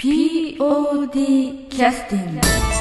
[0.00, 2.77] POD キャスティング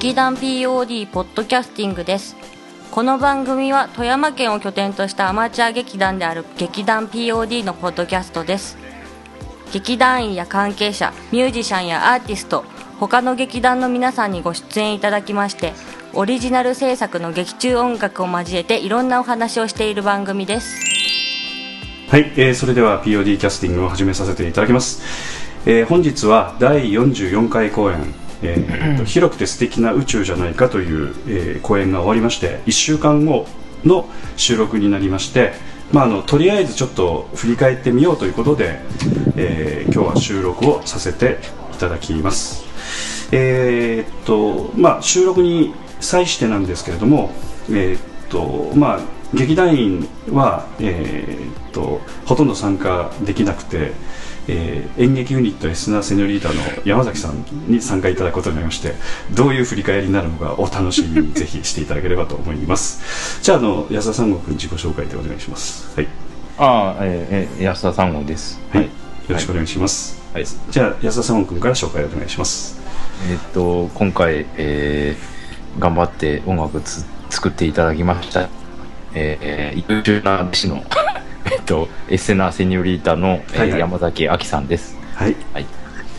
[0.00, 2.36] 劇団 POD ポッドキャスティングです。
[2.92, 8.78] この番組は富山県を拠点としたアマチュア劇団である劇団 POD のポッドキャストです。
[9.72, 12.64] 劇団員や関係者ミュージシャンやアーティスト
[13.00, 15.72] 他の劇団の皆さんにご出演いただきまして
[16.14, 20.76] オリジナル制作の劇中音楽を交えていろんなお話をしている番組です。
[22.08, 25.02] はい、えーそれでは POD キャスティングを始めさせていただきます、
[25.66, 33.46] えー本日は第44回公演、えーと広くて素敵な宇宙じゃないかという、えー公演が終わりまして1週間後
[33.84, 35.52] の収録になりまして、
[35.92, 38.80] まあ、あのとりあえずちょっと振り返ってみようということで、
[39.36, 41.38] えー今日は収録をさせて
[41.74, 42.64] いただきます。
[43.32, 47.30] えーっとまあ収録に際してなんですけれども
[47.70, 49.00] えーっとまあ
[49.34, 53.92] 劇団員は、えーっとほとんど参加できなくて、
[54.48, 56.54] えー演劇ユニットエスナーセニョリータの
[56.84, 58.94] 山崎さんに参加いただくことになりまして
[59.32, 63.40] どういう振り返りになるのかお楽しみに ぜひしていただければと思います。
[63.42, 65.88] じゃああの安田三郷君自己紹介でお願いします。
[65.94, 66.08] はい、
[66.58, 68.60] ああ、えー、えー安田三号です。
[68.72, 68.84] はい。
[68.84, 68.90] よ
[69.28, 70.46] ろしくお願いします、はい。
[70.70, 72.80] じゃあ安田三郷君から紹介お願いします。
[73.30, 78.48] えーっと、今回、えー、頑張って音楽つ作っていただきました。
[79.14, 80.84] えー、優秀な弟子の、
[81.50, 84.96] えっと、エッセナーセニョリータの、えーはいはい山崎亜紀さんです。
[85.14, 85.66] はいはい。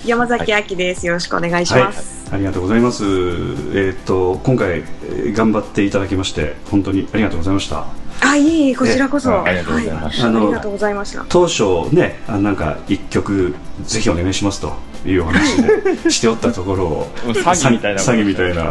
[0.06, 1.06] 山崎亜紀です。
[1.06, 2.30] よろしくお願いします。
[2.30, 3.04] はい、ありがとうございます。
[3.04, 7.99] えーっと今回、えー頑張っていただきまして本当にありがとうございました。
[8.22, 9.44] あ、いえいえ、こちらこそ。
[9.44, 11.26] ありがとうございましたはあのありがとうございました。
[11.30, 13.54] 当初ねあなんか一曲
[13.86, 14.74] ぜひお願いしますと
[15.06, 15.62] いうお話
[16.04, 18.64] でしておったところを詐欺みたいな詐欺みたいな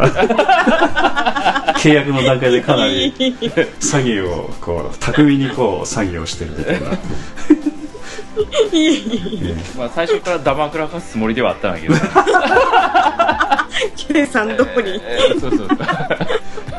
[1.79, 6.89] 契約の段階でかなり 詐欺をこう巧みにこう詐欺をしてるみたいな。
[9.77, 11.93] まあ、最初からダマくらかすつもりではあったんだけど、
[14.07, 14.91] ケレさん、どこに。
[14.91, 15.67] えーそうそうそう。
[15.67, 16.27] ー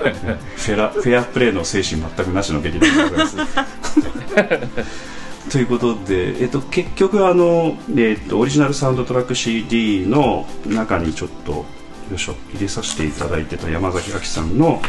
[0.56, 3.36] フェラフェアプレーの精神全くなしの劇団でございます。
[5.50, 11.64] ということで、えっと、結局あの、えっと、オリジナルサウンドトラック CD の中にちょっとよ
[12.14, 14.80] いしょ入れさせていただいてた山崎亜紀さんの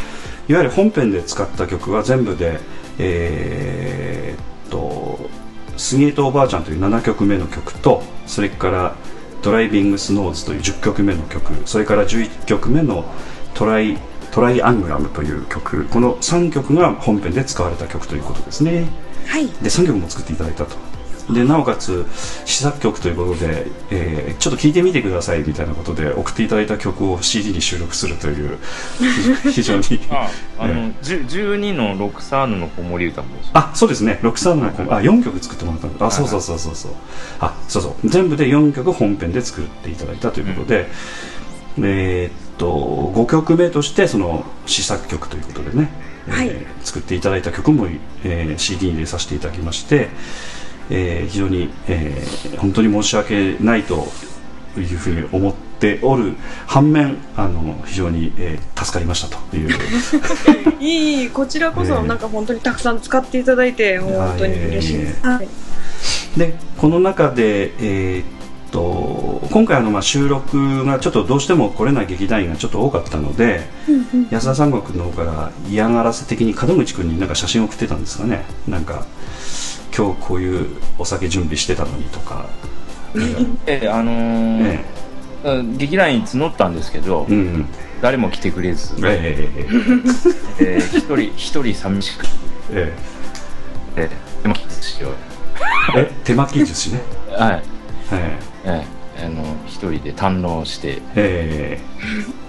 [0.47, 2.59] いわゆる本編で使った曲は全部で
[2.99, 5.29] えーっと
[5.77, 8.95] 「杉江とおばあちゃん」という7曲目の曲とそれから
[9.41, 13.05] 「ドライビングスノーズ」という10曲目の曲それから11曲目の
[13.53, 13.97] トライ
[14.31, 15.85] 「トライアングラム」という曲。
[15.85, 18.87] この3曲が本編で使われた曲ということですね。
[19.27, 19.47] はい。
[19.47, 20.75] で3曲も作っていただいたと。
[21.31, 22.05] でなおかつ
[22.45, 28.57] 試作曲ということで、えーちょっと聴いてみてくださいみたいなことで送っていただいた曲を CD に収録するという
[29.51, 29.83] 非常に。
[30.09, 33.51] あ、あの、え十12の6サーヌの子守歌もそう。
[33.53, 34.19] あそうですね。
[34.23, 36.91] 6サーのあ4曲作ってもらったのあそうそうそうそうそう。
[37.39, 38.09] あそうそう。
[38.09, 40.89] 全部で4曲本編で作っていただいたということで、
[41.77, 45.89] えーっと5曲目としてその試作曲ということでね、
[46.27, 46.51] えーはい
[46.83, 47.87] 作っていただいた曲も、
[48.23, 50.09] えー CD に入れさせていただきまして、
[50.91, 54.07] えー非常に、えー本当に申し訳ないと
[54.77, 56.35] いうふうに思っておる
[56.67, 59.69] 反面あの非常に、えー助かりましたという
[60.79, 65.25] いいこちらこそ、ええなんか本当にたくさん使っていただいて、本当に嬉しいです。
[65.25, 65.47] はい。
[66.37, 68.25] でこの中で、えーっ
[68.71, 73.61] と今回あの、まあ、収録がちょっとどうしても来れない劇団員がちょっと多かったので
[74.29, 78.45] 安田三国の方から嫌がらせ的に門口君になんか写真送ってたんですかね。
[78.67, 79.05] なんか
[79.95, 82.45] 今日こういうお酒準備してたのにとか、
[83.65, 84.85] えーあのーえ
[85.43, 87.65] うん劇団員募ったんですけど、えうんうん。
[88.01, 89.49] 誰も来てくれず、え
[90.59, 92.25] えええ ー一人一人寂しく
[92.71, 92.93] え
[93.97, 94.07] え。
[94.07, 95.11] てでもしよう
[95.97, 97.01] ええ手巻き寿司ね。
[97.37, 97.63] はい。
[98.13, 101.01] ええーあの一人で堪能して。
[101.15, 101.79] え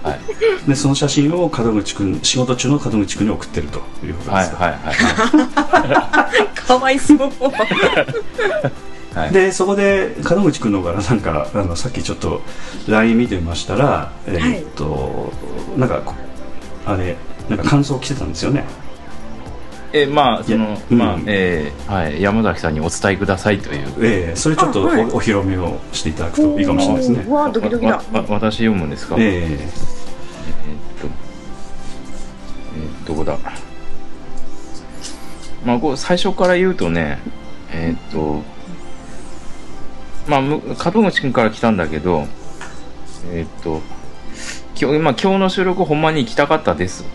[0.03, 0.07] え。
[0.07, 0.19] はい。
[0.65, 4.51] えでその写真を門口君仕事中の門口君に送ってるということです。
[4.51, 6.57] か、はいはいはい。
[6.57, 7.17] かわいそう。
[9.13, 9.31] はい。
[9.31, 12.41] でそこで門口君の方からなんかあのさっきちょっと
[12.87, 15.31] LINE 見てみましたらえーっと、
[15.77, 16.15] なんかこ
[16.85, 17.15] あれ
[17.49, 18.63] なんか感想来てたんですよね
[19.95, 23.87] えーまあそのまあえーはい山崎さんにお伝えくださいという。
[24.01, 25.03] ええそれちょっとお,、あはい。
[25.05, 27.25] お披露目をしていただくといいかもしれないですね。
[27.31, 28.01] わあ、ドキドキだ。
[28.27, 29.15] 私読むんですか？
[29.19, 29.47] ええ。
[29.47, 29.69] ーっ
[33.05, 33.37] とどこだ。
[35.63, 37.19] まあこう最初から言うとね
[37.71, 38.41] えーっと
[40.27, 40.61] まあむ
[40.93, 42.27] 門口くんから来たんだけど
[43.31, 43.81] えーっと
[44.75, 47.05] 今日,、まあ、今日の収録ほんまに行きたかったです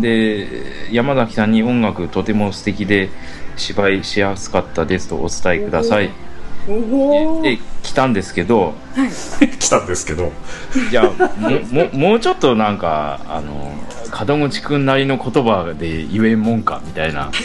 [0.00, 0.48] で
[0.90, 3.10] 山崎さんに音楽とても素敵で
[3.56, 6.10] 芝居しやすかったですとお伝えください。
[7.42, 8.74] で来たんですけど
[9.58, 10.32] 来たんですけど。
[10.90, 11.50] じゃあも
[11.92, 13.72] ももうちょっとなんかあの
[14.26, 17.30] 門口くんなりの言葉で言えんもんかみたいな。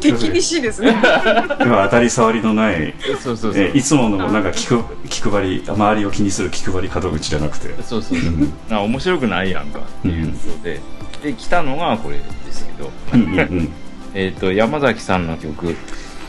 [0.00, 0.96] 手厳しいですね。
[1.62, 2.92] 今当たり障りのない
[3.22, 3.62] そうそうそう。
[3.62, 7.68] えいつものなんか気く気配り周りを気にする気配り門口じゃなくて。
[7.82, 8.32] そうそうそう。
[8.68, 10.80] な面白くないやんかっていうことで、
[11.22, 12.22] で来たのがこれで
[12.52, 13.72] すけど、うんうんうん。
[14.14, 15.76] えっと山崎さんの曲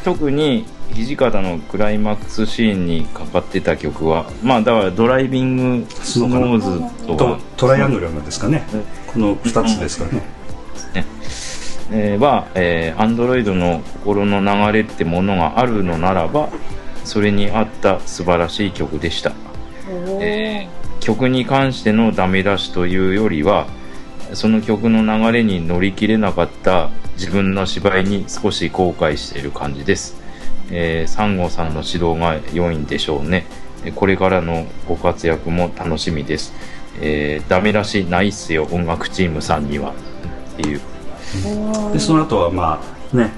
[0.06, 7.40] 特に土方のクライマックスシーンにかかってた曲はまあだからドライビングスノーズととか。
[7.58, 8.64] トライアングルなんですかね。
[9.08, 10.22] この2つですかね。
[11.92, 16.50] えーは、えー、アンドロイドの心の流れってものがあるのならば
[17.04, 19.34] それに合った素晴らしい曲でした、
[20.20, 23.68] えー曲に関してのダメ出しというよりは
[24.34, 30.16] その曲の流れに乗り切れなかった自分の芝居に少し後悔している感じです、
[30.72, 33.46] えー、サンゴさんの指導が良いんでしょうね。
[33.84, 36.54] えーこれからのご活躍も楽しみです、
[37.00, 39.92] えーダメ出しないっすよ音楽チームさんには。
[39.92, 40.82] っていう。
[41.94, 42.82] でその後はま
[43.14, 43.32] あね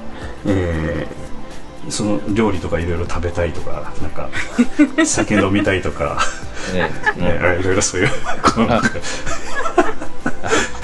[0.45, 4.29] えーその料理とかいろいろ食べたいとかなんか
[5.05, 6.17] 酒飲みたいとか、
[6.73, 8.09] ね ね、いろいろそういう
[8.43, 8.89] このなんか。
[8.89, 8.93] は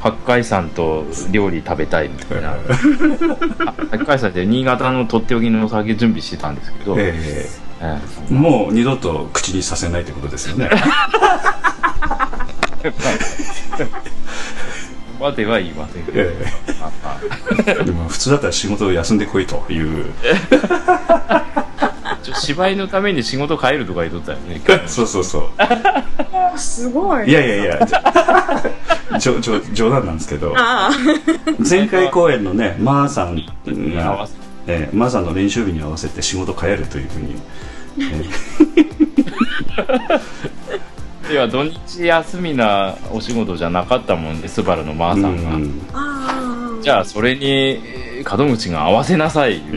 [0.00, 2.50] 八海山と料理食べたいみたいな。
[2.50, 2.56] は
[3.90, 7.48] 八海山って新潟のとっておきのお酒準備してたんですけど、ええ。
[7.80, 10.68] えーもう二度と口にさせないってことですよね。
[15.20, 16.34] までは言いませんけど、え。
[16.80, 17.20] まあま
[17.66, 20.12] えでも普通だったら仕事を休んでこいという。
[21.28, 21.66] あ
[22.22, 24.60] ちょ芝居のために仕事変えるとか言っとったよね。
[24.86, 26.58] そうそうそう。
[26.58, 27.28] すごい。
[27.28, 27.86] いやいやいや。
[29.18, 30.54] じょじょ冗談なんですけど。
[31.68, 33.42] 前回公演のねマーさんが
[34.66, 37.36] えーマーさんの練習日に合わせて仕事変えるというふうに、
[41.26, 45.22] えで は土日休みなお仕事じゃなかったもんでスバルのマーー。
[45.22, 45.50] さんが、
[46.74, 46.82] うん。
[46.82, 49.62] じゃあそれにえー門口が合わせなさい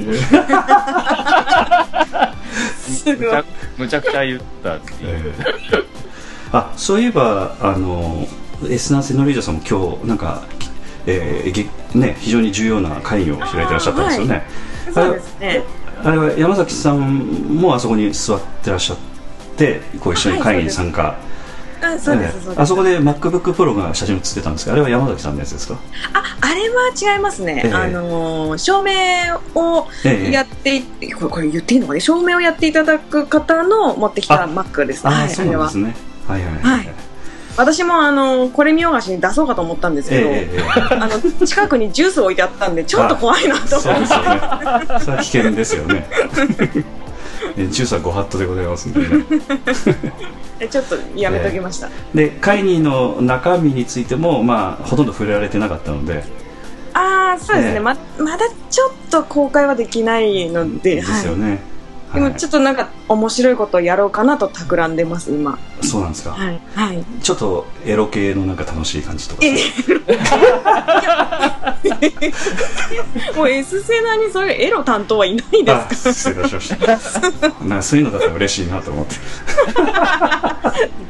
[2.91, 3.45] むちゃ
[3.77, 6.01] むちゃくちゃ言ったっていう、えー
[6.53, 8.27] あそういえばあの
[8.69, 10.43] エスナーセノリージャさんも今日なんか、
[11.05, 11.65] えーげ
[11.97, 14.43] ね、非常に重要な会議を開いてらっしゃったんですよね、
[14.93, 15.63] そうですね。
[16.03, 16.99] あれは山崎さん
[17.55, 18.97] もあそこに座ってらっしゃっ
[19.55, 21.30] てこう一緒に会議に参加、あ、そ
[21.87, 22.05] うでえす。
[22.05, 22.49] そうです。
[22.51, 25.75] えあそこで MacBook Pro が写真写ってたんですがあれは山崎さんのやつですか？
[26.13, 27.61] あ、あれは違いますね。
[27.65, 27.73] ええ。
[27.73, 28.91] あのー、照明
[29.55, 30.31] をええ。
[30.31, 30.83] やってい、
[31.13, 31.99] これ、これ言っていいのかね？
[31.99, 34.47] 照明をやっていただく方の持ってきたあ。
[34.49, 35.07] Mac です。
[35.07, 35.25] ああ、は。
[35.25, 35.95] い、そうなんですね。
[36.27, 36.89] はいはいはい。
[37.57, 40.29] 私もあのこれ見よがしに出そうかと思ったんですけど、
[41.03, 44.41] あの近くにジュース置いてあったんで ちょっと怖いなとそうですよね。
[45.01, 46.07] それは危険ですよね。
[47.57, 49.07] え ジュースはご法度でございますんでね。
[49.07, 49.15] で
[50.67, 56.23] ちょっとやめときました、で会議の中身についても、まあ、ほとんど触れられてなかったので。
[56.93, 57.79] ああそうですね、ええ。
[57.79, 61.59] ままだちょっと公開はできないのでですよね、はい、
[62.13, 65.57] 今ちょっとなんか面白いことをやろうかなと企んでます今。
[65.81, 66.59] そうなんですか、はい。
[66.75, 67.03] はい。
[67.21, 69.41] ちょっとエロ系のなんか楽しい感じとか。
[69.43, 69.55] え
[73.35, 76.87] もう S セナにそういうエロ担当はいないであ失礼しました。
[77.65, 79.15] なんかそういうのだったら嬉しいなと思って。
[79.15, 79.21] す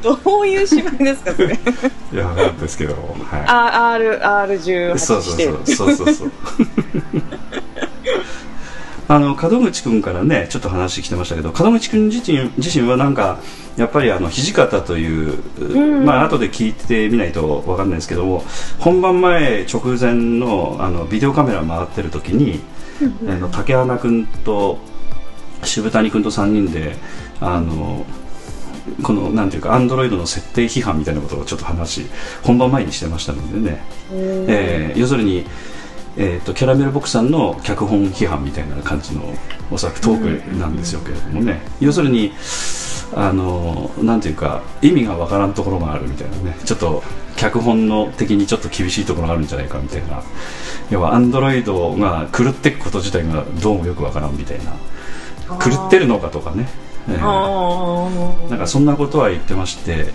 [0.02, 1.54] どういう芝居ですかそれ？
[1.54, 5.60] いやなんですけどはあ R R18 いそうそうそう。
[5.66, 6.32] そうそうそう
[9.08, 13.40] あの門口君からねちょっと話来てましたけど門口君自身自身はなんか
[13.76, 16.04] やっぱりあの土方という、ん。
[16.04, 18.44] まあ後で聞いてみないとわかんないですけども
[18.78, 22.60] 本番前直前のあのビデオカメラ回ってる時に、
[23.28, 24.78] あの竹花君と
[25.64, 26.96] 渋谷君と3人で
[27.40, 28.04] あの
[29.02, 32.06] このなんていうかアンドロイドの設定批判みたいなことをちょっと話
[32.42, 35.46] 本番前にしてましたのでね、えー要するに、
[36.16, 39.22] えー、とキャラメルボックさんの脚本批判みたいな感じの
[39.70, 42.32] おそらくトークなんですよけれどもね、要するに
[43.14, 46.56] あのなんていうか意味がわからんところがあるみたいなね。
[46.64, 47.02] ちょっと
[47.36, 50.22] 脚本の的にちょっと厳しいところがあるんじゃないかみたいな。
[50.90, 54.72] 要はアンドロイドが狂っていくこと自体がどうもよくわからんみたいな。
[55.58, 56.68] 狂ってるのかとかね、
[57.08, 60.06] えーあなんかそんなことは言ってまして、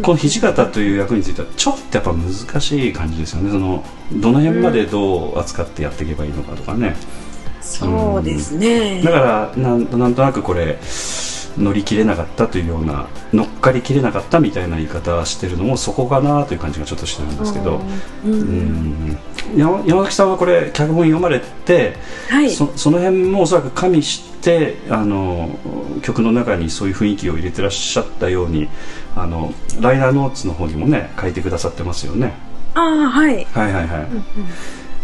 [0.00, 3.50] この土方という役についてはちょっとやっぱ難しい感じですよね。
[3.50, 3.84] その
[4.14, 6.96] どの辺までどう扱ってやっていけばいいのかとかね、
[7.60, 9.02] そうですね。
[9.02, 10.78] だからなんなんとなくこれ
[11.58, 17.80] 乗り切れなかったというような乗っかりきれなかったみたいな言い方してるのもそこかなという感じがちょっとしてるんですけど、
[18.24, 19.18] ううん。
[19.56, 21.96] 山崎さんはこれ脚本読まれて、
[22.28, 22.50] はい。
[22.50, 25.50] そその辺もおそらく加味してあの
[26.02, 28.68] 曲の中にそういう雰囲気を入れてらっしゃったように
[29.14, 32.34] あのライナーノーツの方にもね書いてくださってますよね。
[32.74, 33.44] ああはい。
[33.44, 34.06] はいはいはい、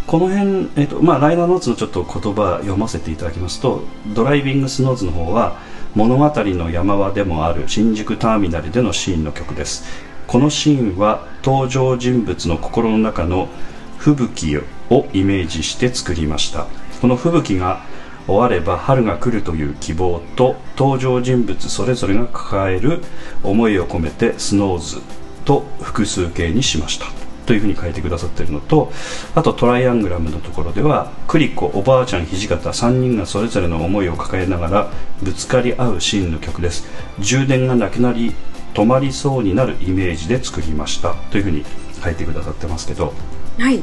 [0.07, 3.83] この辺、えっとまあ、ライナーノーツのちょっと言葉読ませていただきますと
[4.15, 5.59] ドライビングスノーズの方は
[5.95, 9.85] 物語の山場でもある新宿ターミナルでのシーンの曲です。
[10.27, 13.49] このシーンは登場人物の心の中の
[13.97, 14.59] 吹雪
[14.91, 16.67] をイメージして作りました。
[17.01, 17.81] この吹雪が
[18.29, 23.03] 終われば春が来るという希望と登場人物それぞれが抱える
[23.43, 25.01] 思いを込めてスノーズ
[25.45, 27.07] と複数形にしました
[27.47, 28.93] というふうに書いてくださっているのと
[29.35, 34.93] あとトライアングラムのところではクリコおばあちゃん土方3人がそれぞれの思いを抱えながら
[35.23, 36.87] ぶつかり合うシーンの曲です。
[37.21, 38.35] 充電がなくなり
[38.75, 41.15] 止まりそうになるイメージで作りました。
[41.31, 41.65] というふうに
[42.05, 43.15] 書いてくださってますけど
[43.59, 43.83] はい。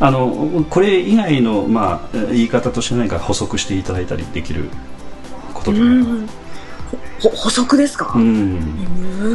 [0.00, 4.68] あのこれ以外の、まあ、言い方として何か補足していただいたりできる
[5.54, 5.86] ことうとか？
[5.86, 6.28] ん。
[7.20, 8.12] ほ補足ですか？
[8.16, 8.22] うん。
[8.22, 9.28] う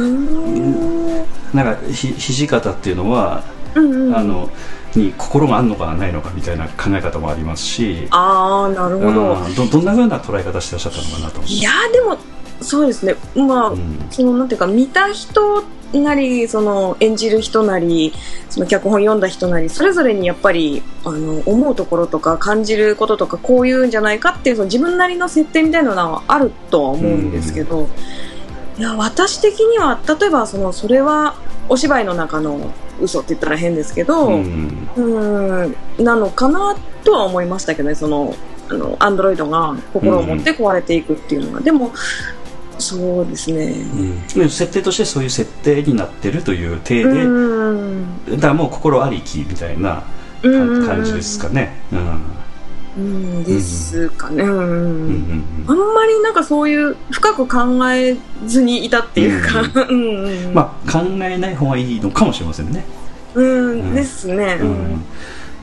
[0.50, 1.24] ん。
[1.54, 3.44] なんかひ土方っていうのは、
[3.74, 4.16] うんうん。
[4.16, 4.50] あの
[4.94, 8.08] に心があるのかないのかみたいな考え方もありますし。
[8.10, 9.34] ああなるほど。
[9.34, 9.54] うん。
[9.54, 12.18] どどんなふうな捉え方してらっしゃったのかなといやーでも
[12.60, 13.16] そうですね。
[13.34, 14.06] まあ、うん。
[14.10, 18.12] そのなんていうか見た人なりその演じる人なり
[18.50, 27.88] その脚本読んだ人なりそれぞれにやっぱりあの思うところとか感じることとかこういうんじゃないかっていうその自分なりの設定みたいなのはあるとは思うんですけど、
[28.78, 31.36] いや私的には例えばそのそれは
[31.68, 34.88] お芝居の中の嘘って言ったら変ですけど、うん。
[34.96, 38.34] うんなのかなとは思いましたけどねその
[38.68, 41.92] あのアンドロイドが心を持って壊れていくっていうのは、でも
[42.78, 43.66] そうですね。
[43.66, 44.28] うん。
[44.28, 48.06] で設定としてそういう設定になってるという体で、うん。
[48.30, 50.02] だからもう心ありきみたいな
[50.42, 50.86] うん。
[50.86, 51.74] 感じですかね。
[51.92, 52.20] うん。
[52.98, 53.44] うん。
[53.44, 54.50] ですかね、うん。
[54.50, 54.58] うん。
[54.58, 58.16] うんあんまりなんかそういう深く考え
[58.46, 60.46] ずにいたっていうか、うん。
[60.48, 60.54] うん。
[60.54, 62.84] まあ考えない方がいいのかもしれませんね。
[63.34, 65.04] うん、ですね、うん。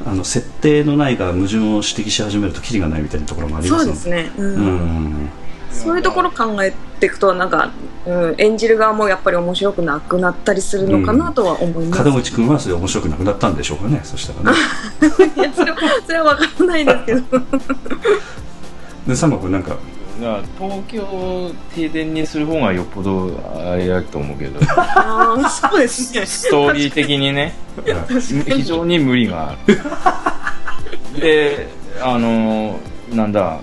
[0.05, 4.45] あの設定のないが矛盾を指摘し始めるとキリがないみたいなところもありまそうですね、うん。
[4.45, 5.29] うん
[5.73, 7.71] そういうところ考えていくとなんか、
[8.05, 13.99] うん、演じる側もやっぱり面白くなくなったりするのかなとは思います、門口君はそれ面白くなくなったんでしょうかね。
[14.03, 14.57] そしたらね。
[15.35, 17.21] いやそれはそれは分からないですけど。
[19.07, 19.75] で三国なんか。
[20.57, 24.59] 東京を停電にする方がよっぽどあれだと思うけど。
[24.69, 26.25] ああそうですね。
[26.25, 27.55] ストーリー的にね。
[28.47, 31.19] 非常に無理がある。
[31.19, 31.67] で
[32.01, 32.79] あの
[33.11, 33.59] なんだ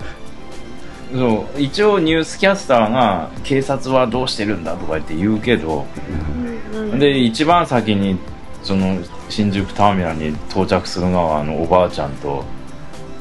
[1.12, 5.86] そう一応ニュースキャスターが警察はどうしてるんだとか言って言うけど
[6.98, 8.18] で一番先に
[8.62, 8.98] その
[9.28, 12.44] 新宿ターミナルに到着するのはあのおばあちゃんと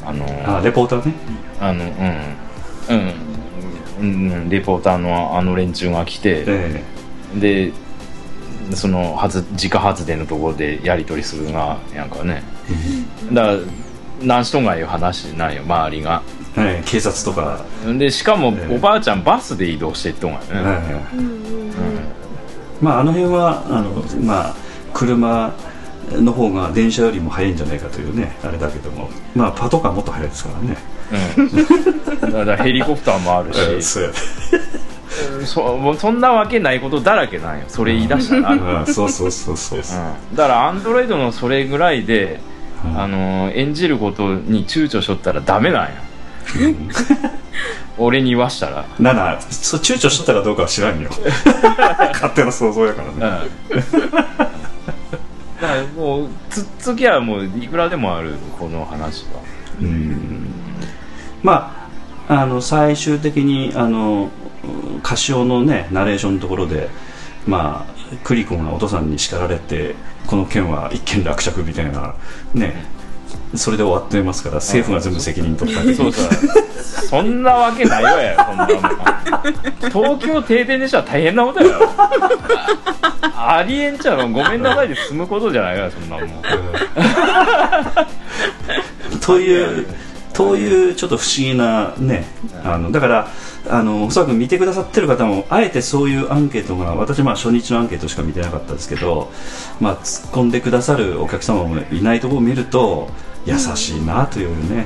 [0.06, 0.26] あの
[0.58, 1.14] あレポーターね。
[1.60, 2.96] あのうん。
[2.96, 3.30] うん。
[4.00, 4.04] う
[4.46, 6.84] んレポーターのあの連中が来て、え
[7.36, 7.72] で
[8.74, 12.44] その発自家発電のところでやり取りするのがなんかね。
[13.32, 13.58] だから
[14.22, 16.24] 何しとんがいう話なんよ周りが
[16.60, 17.64] えええ警察とか、
[17.98, 18.76] でしかもええ。
[18.76, 21.30] おばあちゃんバスで移動していっとんがね、ええ
[22.82, 24.56] まああの辺はあのまあ
[24.94, 25.54] 車
[26.12, 29.10] の方が電車よりも早いんじゃないかというねあれだけども。
[29.36, 30.78] まあパトカーもっと早いですからね。
[31.38, 34.12] うん、だからヘリコプターもあるし、ええそうや
[35.46, 37.66] そもうそんなわけないことだらけなんよ。
[37.68, 39.84] それ言い出したら、うん、うんそうそうそうそう。
[39.84, 40.00] そう
[40.36, 42.40] だからアンドロイドのそれぐらいで、
[42.86, 43.00] うん。
[43.00, 46.02] あの演じることに躊躇しとったらダメなんや
[47.98, 48.86] 俺に言わしたら。
[49.00, 51.10] ななそう躊躇しとったかどうかは知らんよ。
[52.14, 53.50] 勝手な想像やからね。
[53.70, 53.80] うん。
[55.62, 59.42] だからもうつっつきはもういくらでもあるこの話は。
[59.82, 60.54] うん。
[61.44, 61.90] ま
[62.28, 64.30] ああの最終的にあの
[65.04, 66.90] カシオのねナレーションのところで
[67.48, 69.96] まあクリコがお父さんに叱られて
[70.28, 72.14] この件は一件落着みたいな
[72.54, 72.86] ね
[73.56, 76.30] それで終わってますから政府が全部責任取ったってそうそう。
[77.08, 78.78] そんなわけないわよ そんなもん。
[79.92, 81.90] 東京停電でしたら大変なことやよ。
[81.98, 86.30] あありえんちゃうごめんなさいで済むことじゃないわよそんなもん。
[89.22, 89.88] という
[90.34, 92.26] というちょっと不思議なね
[92.64, 93.28] あのだから
[93.68, 99.32] あのおそらく見てくださってる方もあえてそういうアンケートが私まあ初日のアンケートしか見てなかったですけど、
[99.80, 103.10] まあ、突っ込んでくださるお客様もいないところを見ると
[103.46, 104.86] 優しいなというね、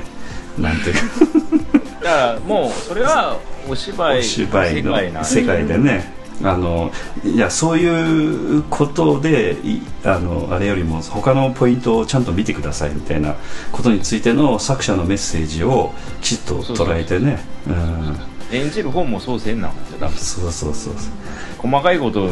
[0.58, 1.84] なんていうか。
[2.04, 3.38] だからもうそれは
[3.68, 6.12] お芝居お芝居の世界で世界でね、
[6.42, 6.90] あの
[7.24, 13.36] いやそういうことでいあのあれよりも他のポイントをちゃんと見てくださいみたいな
[13.72, 17.40] ことについての作者のメッセージをきちっと捉えてね。
[17.66, 21.10] うん演じる方もそうせんなんじゃダメそうそうそうそ
[21.58, 22.28] 細かいこと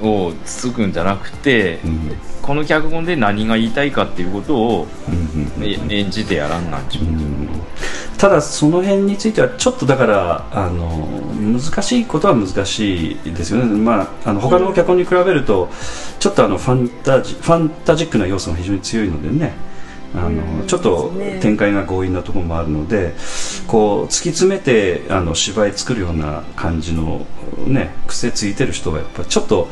[0.00, 2.16] をつつくんじゃなくて、う、うん。
[2.42, 7.48] この脚本で何が言いたいかっていうことをうんうんえ演じてやらんなんちゅう、うん。
[8.18, 11.08] ただその辺についてはちょっとだからあの
[11.40, 15.68] 難しいことは難しいですよね、まあ、あの他の脚本に比べると
[16.20, 19.54] ちょっとあのファンタジファンタジックな要素が非常に強いのでね
[20.14, 23.14] あの、うんちょっと展開が強引なところもあるので
[23.66, 27.26] こう突き詰めてあの芝居作るような感じの、
[27.66, 29.68] ね、癖ついてる人はやっぱりちょっと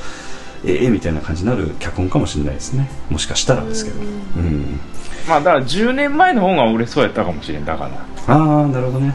[0.65, 2.91] ええみたいな感じになる脚本かもしれないですね。
[3.09, 4.03] もしかしたらですけど、う
[4.41, 4.81] ん、
[5.27, 7.89] まあだから10年前の方が俺そうやったかもしれんだか
[8.27, 8.35] ら。
[8.35, 9.15] ああなるほどね。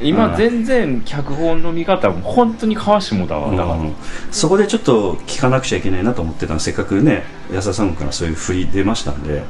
[0.00, 3.50] 今全然脚本の見方も本当にかわしてもだわ。
[3.52, 3.94] だから、うん
[4.32, 9.44] そこでちょっと聞かなくちゃいけないなと思ってたのせっかくね安田さんからそういう振り出ましたんで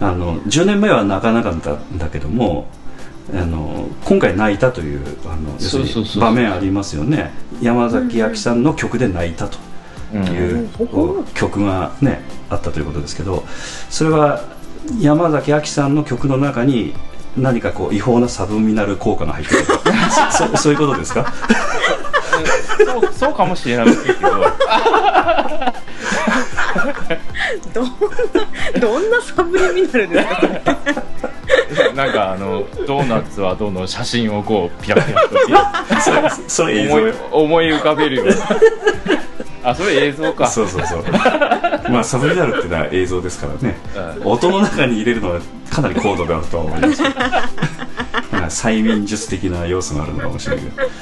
[0.00, 2.66] あの10年前は泣かなかったんだけども
[3.32, 7.30] あの今回泣いたというあの要するに場面ありますよね。
[7.62, 9.58] 山崎亜紀さんの曲で泣いたと
[10.14, 11.24] うんいう、うん。
[11.34, 13.44] 曲がねあったということですけど
[13.90, 14.42] それは
[14.98, 16.94] 山崎亜紀さんの曲の中に
[17.36, 19.64] 何かこう違法なサブミナル効果が入ってる
[20.32, 21.32] そ そういうことですか？
[22.84, 24.28] そうそうかもしれないけど
[27.74, 30.28] どんなどんなサブリミナルです
[31.82, 31.92] か？
[31.94, 35.36] なんかあのドーナツはどんどん写真をこうピラピラと
[36.02, 36.94] それそれ映像？
[36.94, 38.34] 思い思い浮かべるような。
[39.62, 40.46] あそれ映像か。
[40.46, 41.04] そうそうそう。
[41.90, 43.76] まあサブリナルってのは映像ですからね。
[44.20, 44.26] うん。
[44.32, 47.02] 音の中に入れるのはかなり高度があるとは思います。
[47.02, 47.48] なんか
[48.48, 50.76] 催眠術的な要素があるのかもしれないけど。
[50.76, 50.92] だか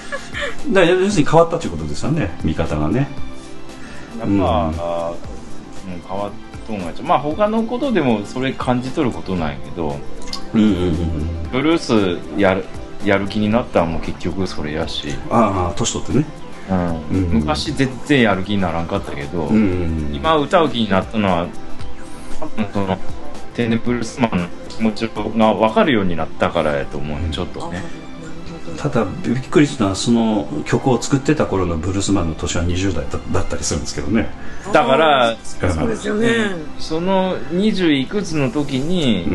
[0.80, 3.08] ら要するに変わったということですよね見方がね。
[4.18, 5.16] やっぱ、あーうん、
[6.08, 6.32] 変わっ
[6.66, 9.96] とんがちまあ他のことでもそれ感じ取ることなんやけど
[10.54, 11.50] うんうんうんうん。
[11.50, 12.64] ブルースやる
[13.04, 16.24] やる気になったのも結局それやし、ああ年取ってね。
[16.70, 17.08] うん。
[17.08, 20.14] うん昔全然やる気にならんかったけど、うんうんうん。
[20.14, 21.46] 今歌う気になったのは
[22.40, 22.98] 多分その
[23.54, 27.82] 天然ブルースマンの気持ちが分かるようになったからやと思うねちょっとね
[28.78, 34.30] ただびっくりしたのはその曲を作ってた頃のブルースマンの年は20代だだったりするんですけどね。
[34.72, 39.26] だからそうですよね、その20いくつの時うに、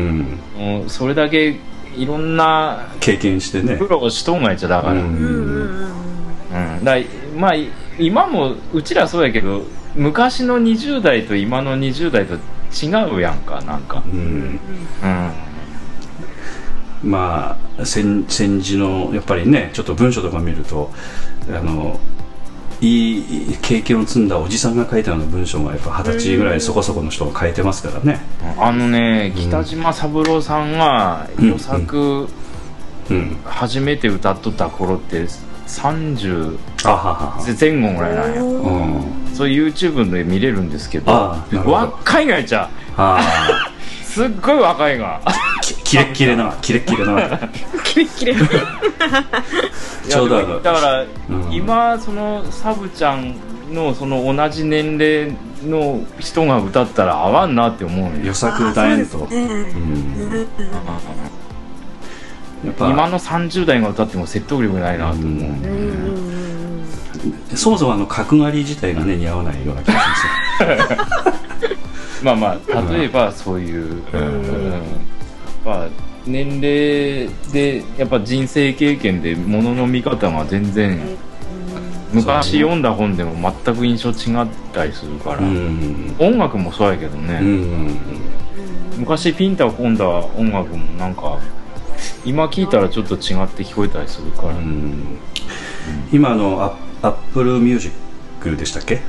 [0.86, 1.60] うそれだけ
[1.94, 3.76] いろんな経験してね。
[3.76, 5.04] 苦労しとんがやっちゃだから、ううん。
[5.04, 5.12] うん。
[5.12, 6.78] うん。
[6.78, 6.96] うんだ
[7.36, 9.62] まあい今もうちらそうやけど
[9.94, 14.02] 昔の20代と今の20代と違うやんかなんか。
[14.06, 14.60] うん。
[15.02, 15.30] うん
[17.04, 20.90] まあ戦戦時のやっぱりねちょっと文章とか見ると
[21.48, 22.00] あの
[22.80, 23.18] い
[23.52, 28.20] い経験を積んだおじさんが書いたような文章がやっぱ二十歳ぐらいそこそこの人が書いてますからね。
[28.58, 32.28] あのね北島三郎さんがうん予作
[33.10, 35.26] うん初めて歌っとった頃って
[35.66, 37.56] 30あははは。
[37.58, 38.42] 前後ぐらいなんや。
[38.42, 39.34] うん。
[39.34, 41.12] そういう YouTube で見れるんですけど
[41.50, 43.20] 若いがやっちゃあ。
[44.02, 45.20] すっごい若いが
[45.94, 47.38] キレッキレな キレッキレな
[47.84, 48.34] キレッキレ。
[50.08, 51.52] ちょうどだから、うん。
[51.52, 53.36] 今そのサブちゃん
[53.72, 55.32] のその同じ年齢
[55.64, 59.46] の人が歌ったら合わんなって思う予作大変と、そうですね。
[62.62, 65.50] うん、やっぱ今の30代が歌っても説得力ないなと思う、
[67.52, 70.04] うそもそもあの角刈り自体がね似合わないような気がし
[72.24, 75.13] まあまあ例えばそういう、うん
[75.64, 75.88] ぱ
[76.26, 81.00] 年齢でやっぱ人生経験でものの見方が全然
[82.12, 85.40] 昔読んだ本でも全く印象違ったりするから、
[86.18, 87.98] 音楽もそうやけどね、うん。
[88.98, 91.40] 昔ピンタを込んだ音楽もなんか
[92.24, 95.18] 今聞いたらちょっと違って聞こえたりするから、うん。
[96.12, 99.00] 今あのア Apple Music でしたっけ？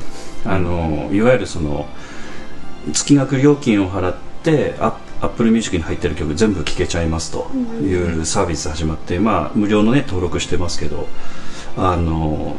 [0.44, 1.88] あのいわゆるその
[2.92, 7.50] 月額料金を払ってア Apple Music に入ってる曲全部聴けちゃいますと
[7.82, 11.08] いうサービス始まって、まあ、無料のね登録してますけど
[11.78, 12.56] あの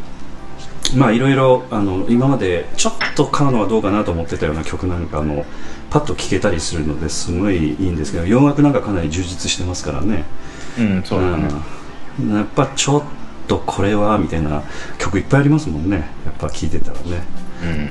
[0.94, 5.44] まあいろいろあの今までちょっと買うのはどうかなと思ってたような曲なんかも
[5.90, 10.24] パッと聴けたりするのですごいいいんですけど洋楽なんかかなり充実してますからね。
[10.78, 11.48] うんそうだね、
[12.20, 12.36] うん。
[12.36, 13.02] やっぱちょっ
[13.48, 14.62] とこれはみたいな
[14.98, 16.08] 曲いっぱいありますもんね。
[16.24, 17.22] やっぱ聴いてたらね。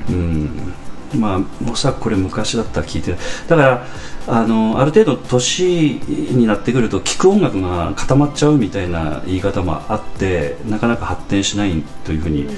[0.09, 0.15] うん。
[0.15, 0.73] うん
[1.15, 3.17] まあおそらくこれ昔だったら聴いてる。
[3.47, 3.85] だから
[4.27, 12.49] あのある程度年になってくると聴く音楽が固まっちゃうみたいな言い方もあってなかなか発展しないというふうに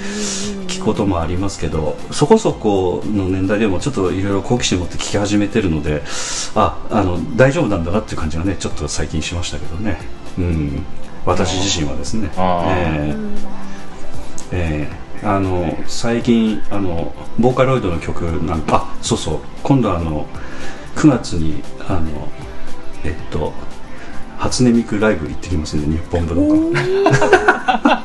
[0.66, 6.02] 聞くこともありますけどそこそこの年代でもちょっといろいろ好奇心を持って聴き始めてるので
[6.54, 9.98] ああの大丈夫なんだなっていう感じがねちょっと最近しましたけどね、
[10.38, 10.86] うん、
[11.26, 12.30] 私自身はですね。
[12.36, 12.68] あー。
[12.70, 13.16] え
[14.52, 19.38] えええあの最近あのボーカロイドの曲なんかあそうそう。
[19.62, 20.26] 今度あの
[20.96, 22.28] 9月にあの
[23.04, 23.52] えっと
[24.38, 27.08] 初音ミクライブ行ってきますんで日本武道館。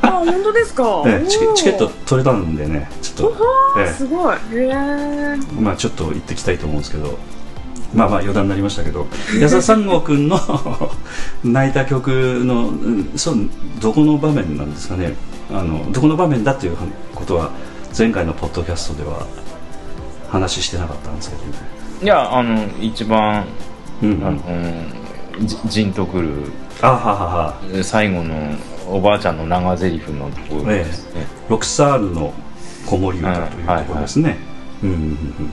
[0.02, 3.36] あ本当ですか、 ええチケチケット取れたんでねちょっと、
[3.78, 4.36] えすごい。
[4.36, 7.18] へええまあちょっと行ってきたいと思うんですけど
[7.94, 9.06] まあまあ余談になりましたけど
[9.40, 10.38] 安田三郷君の
[11.44, 13.36] 泣いた曲のうんそう
[13.80, 15.14] どこの場面なんですかね。
[15.52, 16.76] あのどこの場面だっていう
[17.14, 17.50] ことは
[17.96, 19.26] 前回のポッドキャストでは
[20.30, 21.48] 話してなかったんですけどね。
[22.02, 23.44] いやあの一番
[24.02, 24.40] うんあの
[25.42, 26.28] じじんとくる
[26.80, 27.54] あははは。
[27.82, 28.34] 最後の
[28.88, 32.32] おばあちゃんの長台詞のところですね、ロクサールの
[32.86, 34.38] 子守歌というところですね、
[34.82, 35.52] うんうんうんうん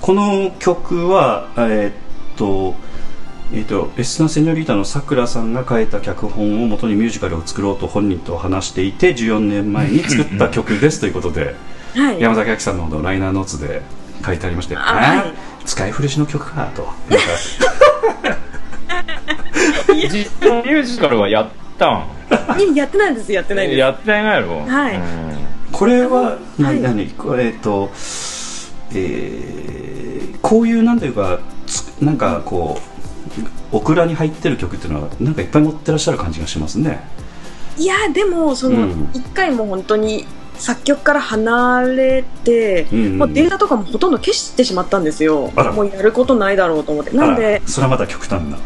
[0.00, 1.92] この曲はえーっ
[2.36, 2.74] と
[3.52, 11.54] えーっとエスナ・セニョリータのさくらさんが書いた脚本をもとにミュージカルを作ろうと本人と話していて14年前に作った曲ですということで
[11.94, 12.20] はい。
[12.20, 13.82] 山崎亜紀さんの方のライナーノーツで
[14.24, 15.32] 書いてありましてはい。
[15.66, 16.88] 使い古しの曲かと。
[20.08, 22.06] 実のミュージカルはやったん？
[22.60, 23.32] いややってないです。
[23.32, 23.78] やってないです。
[23.78, 24.96] やってないやろはい。
[24.96, 25.02] うん。
[25.72, 26.80] これはな、はい。
[26.80, 27.90] 何これえっと
[28.94, 29.60] えー
[30.42, 32.80] こういうなんていうかつなんかこ
[33.72, 37.00] うオクラに入ってる曲っていうのはなんかいっぱい持ってらっしゃる感じがしますね。
[37.78, 39.10] いやでもそのうん。
[39.14, 43.18] 一、回も本当に作曲から離れて、うんうん。
[43.18, 45.52] もうデータとかもほとんど消してしまったんですよ。
[45.74, 47.16] もうやることないだろうと思って。
[47.16, 47.68] なんあでら。
[47.68, 48.58] それはまた極端な。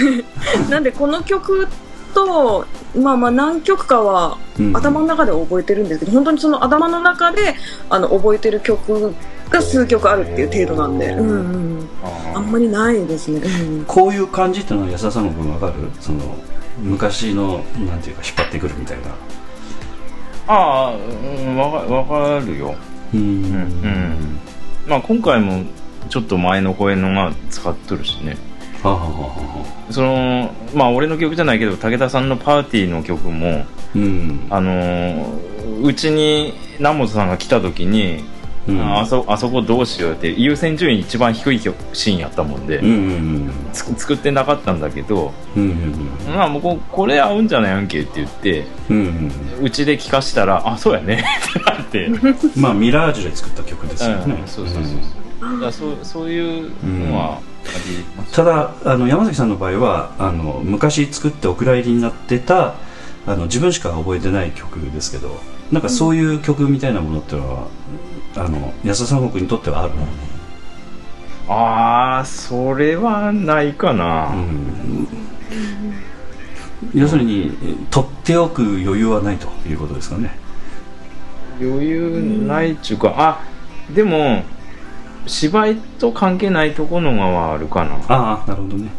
[0.68, 1.66] なんでこの曲
[2.14, 4.76] とまあまあ何曲かはうん。
[4.76, 7.54] 頭の中では覚えてるんですけど、本当にその頭の中で
[7.88, 9.14] あの覚えてる曲
[9.48, 11.88] が数曲あるっていう程度なんで、うんうん、
[12.34, 15.72] あんまりないですね、うん、こういう感じっていうのは安田さんの分わかる？
[16.00, 16.36] その
[16.78, 19.04] 昔のなんていうか引っ張ってくるみたいな。
[20.48, 22.74] ああ、うん、わかわかるよ。
[23.14, 24.38] うんうん。
[24.86, 25.64] まあ今回も
[26.08, 28.36] ちょっと前の声のが使っとるしね
[29.90, 33.64] そのまあ俺の曲じゃないけど武田さんのパーティーの曲も
[33.94, 34.46] うん。
[34.50, 38.24] あのーうちに南本さんが来た時に、
[38.68, 38.80] うん。
[38.80, 42.90] ああそあそこどうしようって優先順位一番低い曲シーンやったもんで、うんう
[43.48, 47.70] んつ作ってなかったんだけど、うんうんまあもうここれ合うんじゃない？
[47.72, 49.04] やんけって言ってうんうん
[49.58, 49.64] うん。
[49.64, 51.24] うちで聞かしたらあそうやね。
[51.82, 54.42] ってなって、うん、まあミラージュで作った曲ですよね。
[54.46, 55.02] そうそうそうそう、うん
[55.60, 56.70] だそうそういう
[57.08, 57.40] のはあ
[57.88, 58.32] ります。
[58.32, 62.74] ただあの山崎さんの場合はあの昔作ってお蔵入りになってた
[63.26, 67.66] あの自分しか覚えてない曲ですけどなんかそういう曲みたいなものっていうのは、
[68.36, 70.06] あの安田三国にとってはあるの、
[71.48, 75.08] ああそれはないかな、うん。
[76.94, 77.52] 要するに
[77.90, 80.36] 取っておく余裕はないということですかね。
[81.58, 83.40] 余裕ないっちゅうか、あ
[83.94, 84.42] でも
[85.26, 87.96] 芝居と関係ないところのがはあるかな。
[88.08, 88.90] ああなるほどね。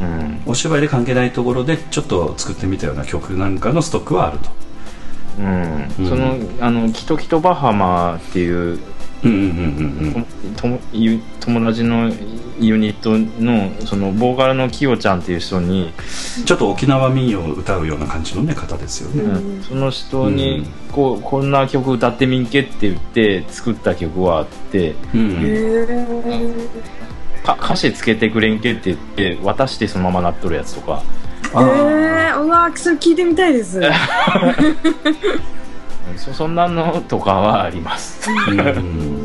[0.00, 0.42] うん。
[0.46, 4.50] お芝居で関係ないところでちょっと作ってみたような曲なんかのストックはあると。
[5.38, 6.08] うん、うん。
[6.08, 8.78] そのあのキトキトバハマっていう
[11.40, 12.12] 友達の
[12.60, 15.92] ユニットのそのボーカルのキヨちゃんっていう人に、
[16.44, 26.54] ちょっと沖縄民謡を歌うような感じのね方ですよね、うんその人にこうこんな曲歌ってみんけって言って作った曲はあってうん
[27.42, 31.02] 歌詞つけてくれんけって言って渡してそのままなっとるやつとか
[31.54, 33.80] あえー、うわそれ聞いてみたいです。
[36.16, 38.58] そそんなのとかはあります、ーうん。
[38.64, 39.24] うん、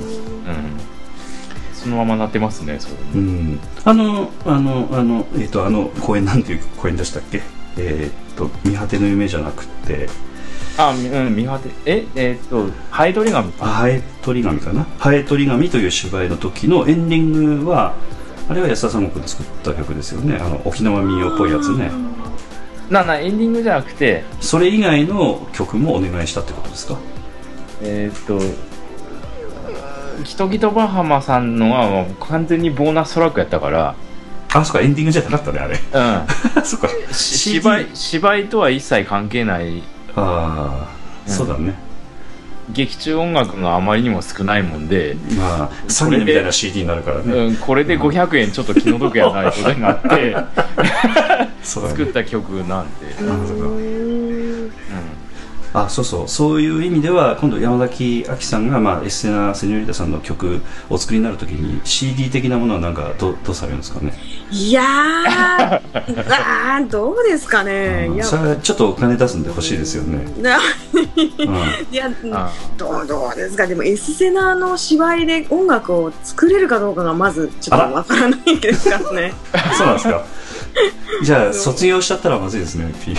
[1.73, 2.95] そのままなってますねそれ。
[3.15, 3.59] うん。
[3.85, 7.41] あのあのあのえっ、とあの公演なんていう公演でしたっけ？
[7.77, 10.09] えっ、と見果ての夢じゃなくて。
[10.77, 11.69] あみうん見果て。
[11.85, 14.85] ええーっとハエトリガミあハエトリガミかな？
[14.97, 17.93] ハエトリガミという芝居の時のエンディングは
[18.49, 20.39] あれは安田三国で作った曲ですよね。
[20.41, 21.91] あの沖縄民謡っぽいやつね
[22.89, 26.97] ななエンディングじゃなくてそれ以外の曲もお願いしたってことですか？
[27.81, 28.39] えーっと
[30.23, 33.95] キトキトバハマさんのはもう完全にボーナストラックやったから。
[34.51, 35.75] あそっかエンディングじゃなかったねあれ。
[35.75, 36.65] うん。
[36.65, 36.89] そっか。
[37.11, 39.83] 芝居芝居とは一切関係ない。
[40.15, 40.87] ああ、
[41.27, 41.33] うん。
[41.33, 41.75] そうだね
[42.73, 50.35] 劇中音楽があまりにも少ないもんで、まあ詐欺みたいな CD になるからね、うん、これで500円ちょっと気の毒やないことになって
[51.63, 53.15] 作った曲なんで、
[55.71, 56.27] あそうそう。
[56.27, 64.13] そういう意味では今度山崎亜紀さんが、まあ、エッセナ・セニョリタさんの曲をお作りになるときに CD 的なものはなんかどうどうされるんですかね？
[64.51, 64.85] いやー、
[65.93, 68.09] あーどうですかね？
[68.11, 68.25] いや。
[68.25, 70.99] それはちょっとお金出すんで欲しいですよね、 なう
[71.45, 73.67] ん、いや、あどうどうですか？
[73.67, 79.11] でも、エスセナの芝居で音楽を作れるかどうかがまずちょっとわからないですから。
[79.11, 79.33] ね。
[79.77, 80.25] そうなんですか。
[81.23, 82.91] じゃあ卒業しちゃったらまずいですね。
[83.05, 83.15] P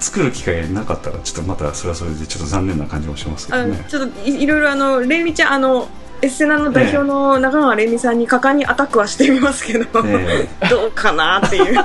[0.00, 3.84] 作る機会なかったらちょっとまたそれはそれでちょっと残念な感じもしますけどね。
[3.88, 5.88] ちょっといいろいろあの、レイミちゃん、あの、
[6.22, 10.48] エッセナの代表の中川レイミさんに果敢にアタックはしてみますけど、え。
[10.70, 11.74] どうかなっていう。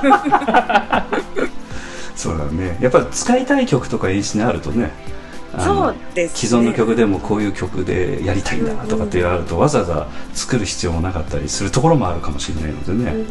[2.16, 2.78] そうだね。
[2.82, 4.92] やっぱり使いたい曲とか演出にあるとね
[5.58, 6.50] そうです、ね。
[6.50, 13.26] 既存の曲でもこういう曲でやりたいんだとかってあるとわざわざ作る必要もなかったりするところもあるかもしれないのでね、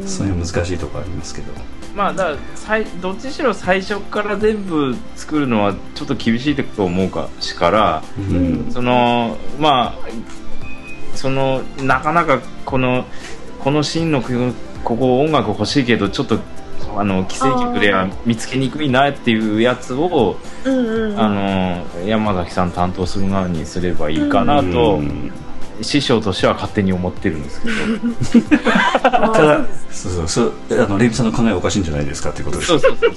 [0.00, 0.08] うん。
[0.08, 1.52] そういう難しいところありますけど。
[1.94, 8.70] まあだからさいどっちにしろ最初から全部作るのはちょっと厳しいと思うかしから、うん。
[8.70, 13.04] そのまあそのなかなかこの
[13.60, 16.38] このシーンの曲ここ音楽欲しいけどちょっと
[16.96, 21.20] あの既成曲では見つけにくいなっていうやつをうんうん。
[21.20, 25.32] あの山崎さん担当する側にすればいいかなと、うん。
[25.82, 27.74] 師匠としては勝手に思ってるんですけど。
[29.02, 32.68] ただそうそうそうあのレイビさんの考えおかしいんじゃないですかっていうことです。
[32.68, 33.10] そうそうそう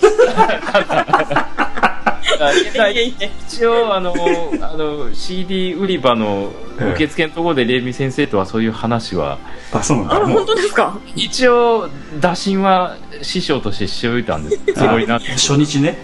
[2.37, 4.13] いやいやいや一応あの
[4.61, 6.51] あの CD 売り場の
[6.93, 9.37] 受付のところでレイミ先生とはそういう話は。
[9.73, 10.37] あそうなんあら、だもう。
[10.39, 10.97] 本当ですか？
[11.15, 14.73] 一応打診は師匠としてしておいたんです。
[14.73, 15.97] つもりな初日ね。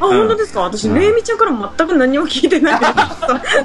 [0.00, 0.60] あ、本当ですか？
[0.62, 0.94] 私、うん。
[0.98, 2.80] レイミちゃんから全く何も聞いてない。
[2.80, 2.86] で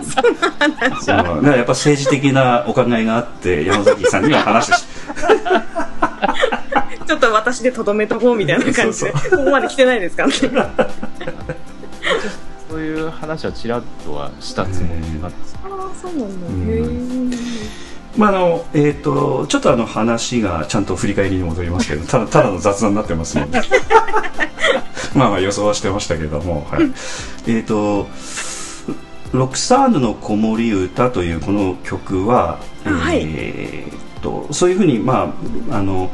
[0.06, 1.06] す。
[1.06, 4.86] そうだからやっぱ政治的なお考えがあって山崎さんには話し
[7.08, 10.34] ちょっと私でとどめとこうみたいな感じで、そうここまで来てないですかね。
[12.72, 16.48] そういう話はちらっとはしたつもりなんですああ、そうなんだ。
[16.48, 23.62] うんへーまああのえー、とちょっとあの話がちゃんと振り返りに戻りますけどただただの雑談になってますので。
[25.16, 26.92] まあまあ予想はしてましたけども、はい、
[27.48, 28.08] えっ、と
[29.34, 33.22] 「ロクサーヌの子守歌」というこの曲は、あはい。
[33.24, 35.34] えー、とそういうふうにま
[35.70, 36.12] ああの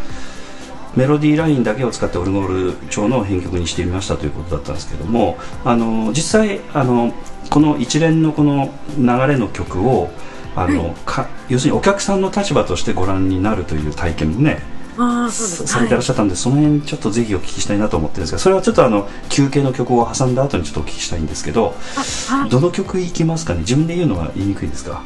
[0.95, 7.13] メロディーラインだけを使ってオルゴール調の編曲にしてみましたということだったんですけどもあの実際あの
[7.49, 10.09] この一連のこの流れの曲を
[10.55, 14.59] あの、か要するにお客さんの立場としてご覧になるという体験もね
[14.97, 15.67] ああ、そう。
[15.67, 22.49] されてらっしゃったんで、その辺ちょっとぜひお聞きしたいなと思ってるんですがそれはちょっとあの休憩の曲を挟んだ後にちょっとお聞きしたいんですけどあはい。
[22.49, 23.59] どの曲いきますかね？
[23.59, 25.03] 自分で言うのは言いにくいですか？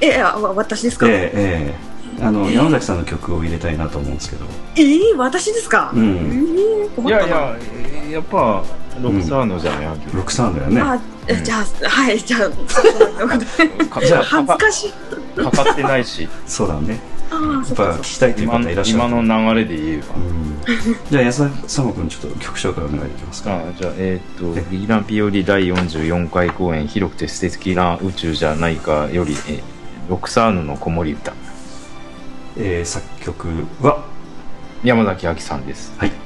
[0.00, 1.08] え、あわ私ですか？
[1.08, 4.44] ええええあの山崎さんの曲を入れたいなと思うんですけど。
[4.76, 5.92] えー、私ですか？
[5.94, 7.26] うえんー、困ったな。
[7.26, 7.36] いや
[8.06, 8.62] いややっぱ
[9.02, 10.80] ロクサーノじゃないわけロクサーンだよね。
[10.80, 12.50] あ、えじゃあ、はい、じゃあ、
[13.28, 15.40] 恥ずかしい。
[15.40, 16.26] かかってないし。
[16.46, 16.98] そうだね。
[17.30, 18.98] ああ、やっぱ聞きたいという今方いらっしゃる。
[19.08, 20.14] 今の流れで言えば。
[20.14, 20.62] うん。
[21.10, 23.56] じゃあ安田佐野君ちょっと曲紹介お願いできますか。
[23.56, 29.62] あじゃあ、えーっと、劇団 POD 第44回公演、広くて素敵な宇宙じゃないかより、えー
[30.08, 31.32] ロクサーヌの子守歌、
[32.58, 33.48] えー作曲
[33.80, 34.04] は
[34.84, 35.92] 山崎亜紀さんです。
[35.98, 36.12] はい「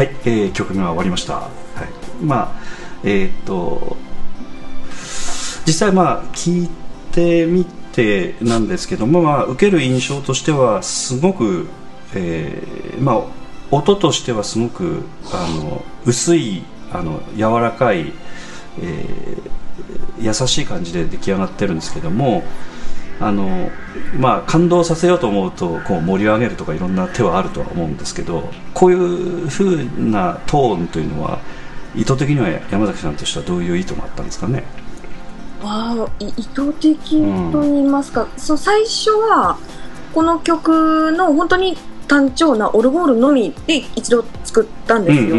[0.00, 1.50] はい、えー曲が終わりました、は
[2.22, 2.62] い、まあ
[3.04, 3.98] えーっと
[5.66, 6.70] 実際まあ聞い
[7.12, 11.66] てみてなんですけども、まあ、受ける印象としてはすごく、
[12.14, 13.24] えーまあ
[13.70, 15.02] 音としてはすごく
[15.34, 18.14] あの薄いあの柔らかい、
[18.80, 19.50] えー
[20.18, 22.42] 優しい感じで出来上がってるんですけども
[23.20, 23.70] あの、
[24.18, 31.38] まあ、感動させようと思うとこう盛り上げるとかいろんな手はあるとは思うんですけどこういうふうなトーンというのは
[31.94, 34.64] 意図的には山崎さんとしてはどういう意図があったんですかね？
[35.62, 37.20] わ意図的
[37.52, 39.58] と言いますか、そう最初は
[40.14, 41.76] この曲の本当に
[42.08, 45.36] 単調なオルゴールのみで一度作ったんですよ、うんうん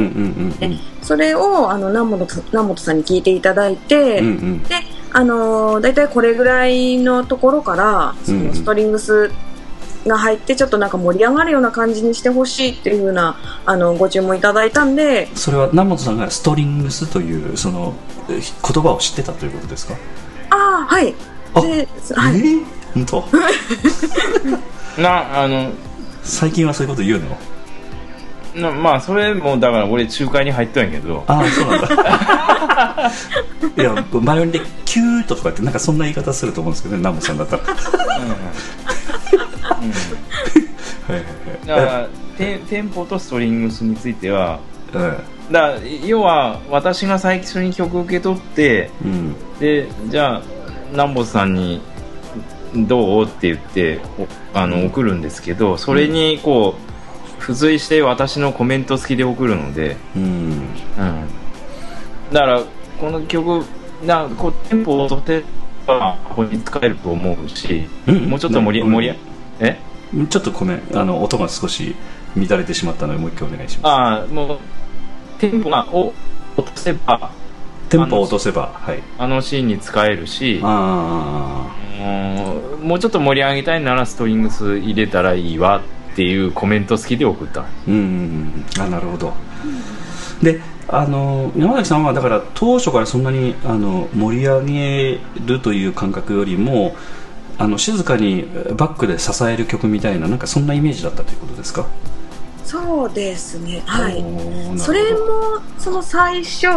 [0.62, 4.64] うんうんそれをあの南本さ南本さんに聞いていただいて、うんうん。
[4.64, 4.76] で
[5.14, 9.32] あのー大体これぐらいのところからそのストリングス
[10.08, 17.94] が入ってちょっとなんか盛り上がるような感じにしてほしいっていう風なあのご注文いただいたんでそれは南本さんがストリングスというその
[18.30, 19.96] え言葉を知ってたということですか？
[20.50, 21.14] ああはい。
[21.54, 22.66] あではい、えー？
[22.96, 23.24] 本当？
[25.02, 25.72] なあの
[26.24, 27.38] 最近はそういうこと言うの？
[28.56, 31.24] なまあそれもだから俺仲介に入ったんやけど。
[31.28, 31.88] ああそうなんだ。
[33.78, 37.64] いやバイオリンでキュートとかってなんかそんな言い方すると思うんですけどね南本さんだったら。
[37.64, 37.74] はい
[41.14, 41.24] はい
[41.66, 44.60] だからテテンポとストリングスについては
[44.94, 45.18] は
[45.50, 49.36] いだ要は私が最初に曲を受け取ってうん。
[49.60, 50.42] でじゃあ
[50.92, 51.82] 南本さんに
[52.76, 53.24] どう？
[53.24, 54.00] って言って
[54.54, 56.91] おあの送るんですけどそれにこう
[57.42, 60.24] 付随して私のコメント付きで送るので、うん。
[60.24, 60.64] うん、
[62.32, 62.64] だから
[63.00, 63.66] この曲
[64.06, 65.44] なこうテンポをとて
[65.88, 68.30] はここに使えると思うし、うん。
[68.30, 69.18] もうちょっと盛りうん盛り
[69.60, 69.78] え？
[70.30, 70.82] ちょっとごめん。
[70.94, 71.96] あの音が少し
[72.36, 73.92] 乱れてしまったのでもう一回お願いします。
[73.92, 74.60] ああもう
[75.40, 76.14] テンポがを
[76.56, 77.32] 落とせば
[77.90, 79.02] テンポを落とせばはい。
[79.18, 85.80] あのシーンに使えるしあもうもうちょっと盛り上げたいならストリングス入れたらいいわ。
[85.80, 87.62] っていうコメント付きで送った。
[87.62, 88.02] あうんうん
[88.78, 88.82] うん。
[88.82, 89.34] あなるほど。
[90.42, 96.96] であの山崎さんはだから当初からそんなにあの盛り上げるという感覚よりも
[97.58, 98.46] あの静かに
[98.76, 101.86] バックで支える曲みたいななんかそんなイメージだったということですか？
[102.66, 103.84] そうですね。
[103.86, 104.24] はい。
[104.78, 106.68] それもその最初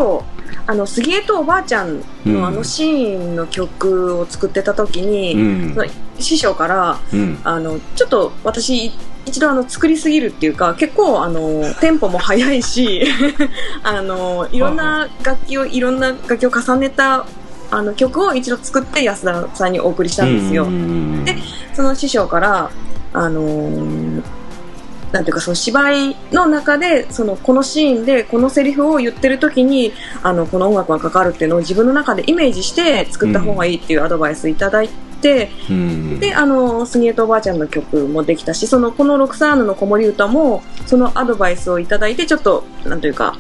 [0.66, 2.35] あの杉江とおばあちゃんうん。
[2.35, 5.76] のあのシーンの曲を作ってた時に、うん。
[6.18, 7.39] 師匠からうん。
[7.45, 8.93] あのちょっと私
[9.27, 13.07] 一度あの作りすぎるっていうか結構あのテンポも速いし
[13.83, 17.27] あのいろんな楽器をいろんな楽器を重ねた
[17.70, 20.66] あの曲を一度作って安田さんにお送りしたんですよ。
[21.25, 21.37] で
[21.72, 22.70] その師匠から、
[23.12, 24.22] あのー
[25.14, 29.93] なんていうかその芝居の中でそのこのシーンでこのセリフを言ってる時に
[30.25, 34.95] あのこの音楽がかかるっていうのを自分の中でイメージして作った方がいいっていうアドバイスいただいて、
[35.70, 36.20] うん。
[36.20, 43.37] であの杉江とおばあちゃんの曲もできたしそのこの「ロクサーヌの子守歌もそのアドバイスをいただいてちょっとなんというか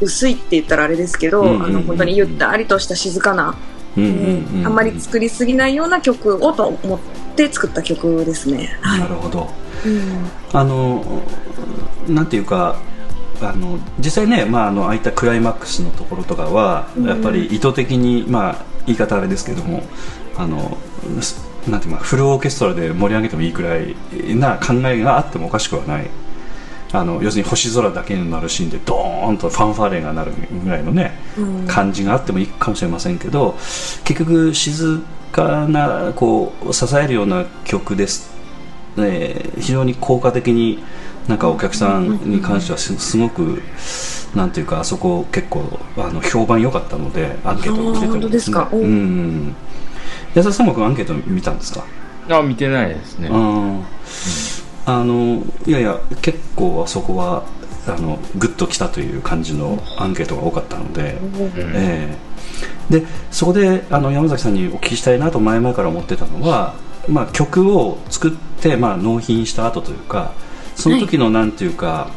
[0.00, 3.54] 薄いって言ったらあれですけど、うんうんうんあの本当にゆったりとした静かな、
[3.96, 4.58] うんうん。
[4.60, 6.98] うんあんまり作りすぎないような曲をと思っ
[7.36, 8.78] て作った曲ですね。
[8.80, 9.00] はい。
[9.00, 9.48] なるほど。
[9.84, 10.30] うん。
[10.52, 11.22] あの
[12.08, 12.76] なんていうか
[13.40, 17.08] あの実際ね、まあ、あのああいったクライマックスのところとかは、うん。
[17.08, 19.82] やっぱり意図的に、まあ、言い方あれですけども
[20.38, 20.78] あの
[21.20, 23.94] すなんていうかフルオーケストラで盛り上げてもいいくらい
[24.36, 26.08] な考えがあってもおかしくはない。
[26.90, 30.32] あの要するに星空だけになるシーンでドーンとファンファーレが鳴る
[30.64, 31.66] ぐらいのね、うん。
[31.66, 33.52] 感じがあってもいいかもしれませんけど
[34.04, 38.30] 結局静かなこう支えるような曲です、
[38.96, 40.82] えー非常に効果的に
[41.28, 43.60] なんかお客さんに関してはすすごく
[44.34, 48.68] なんていうかあそこ結構あの評判良かったのでアンケートを見ててもあー本当ですか。
[48.72, 49.54] うおん
[50.34, 51.84] 安田さんもアンケート見たんですか？
[52.30, 53.28] あ見てないですね。
[53.28, 53.84] うん
[54.86, 57.44] あのいやいや結構あそこは
[57.86, 61.50] あのグッときたという感じのアンケートが多かったので、うん。
[61.74, 62.16] え
[62.90, 63.00] え。
[63.00, 66.74] でそこであの山崎さんにお聞きしたいなと前々から思ってたのは、
[67.06, 70.32] まあ、曲を作って、まあ、納品した後というか
[70.74, 72.10] その時のなんていうか、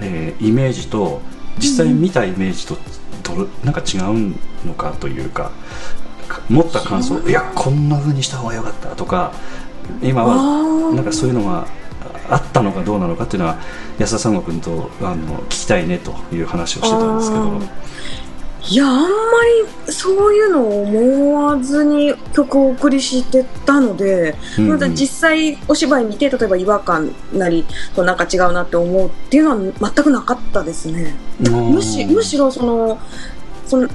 [0.00, 1.20] えーイメージと
[1.58, 2.76] 実際見たイメージと
[3.22, 4.34] どれなんか違う
[4.66, 5.52] のかというかか
[6.48, 9.32] 持った感想いやこんな風にした方が良かったとか
[10.02, 11.66] 今はなんかそういうのが
[12.30, 13.58] あったのかどうなのかっていうのは
[13.98, 17.88] 安田三悟君とあの聞きたいねという話をしてたんですけど。
[18.70, 19.08] いや、あんま
[19.86, 27.64] りそういうのを思わずに曲をお送りしてたので、うんまた実際お芝居見て、例えば違和感なり、
[27.94, 31.14] となんか違うなって思うっていうのは全くなかったですね。
[31.40, 32.98] むしむしろその、
[33.66, 33.88] その、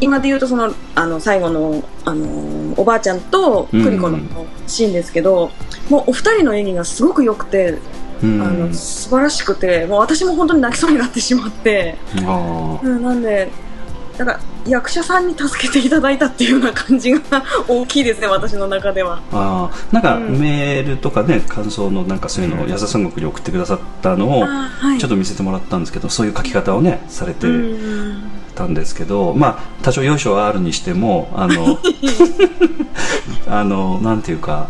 [0.00, 4.18] 今で言うとその、あの、最後の、あの、おばあちゃんとクリコの
[4.66, 5.50] シーンですけど、
[5.90, 7.78] もうお二人の演技がすごく良くて、
[8.22, 8.42] うん。
[8.42, 13.50] あの、素晴らしくて、もう私も本当に泣きそうになってしまって、あうん、なんで、
[14.16, 17.20] だから役者さんに助けていただいたっていうような感じが
[17.68, 19.20] 大きいですね、私の中では。
[19.32, 19.94] あー。
[19.94, 20.38] なんかうん。
[20.40, 24.46] メールとかね感想のなんかそういうのを矢沢三国に送ってくださったのを
[24.98, 31.78] ちょっと見せてもらったんですけどそういう書き方をねされてうんたんですけどまあ多少要所はあるにしてもあの
[33.48, 34.68] あのなんていうか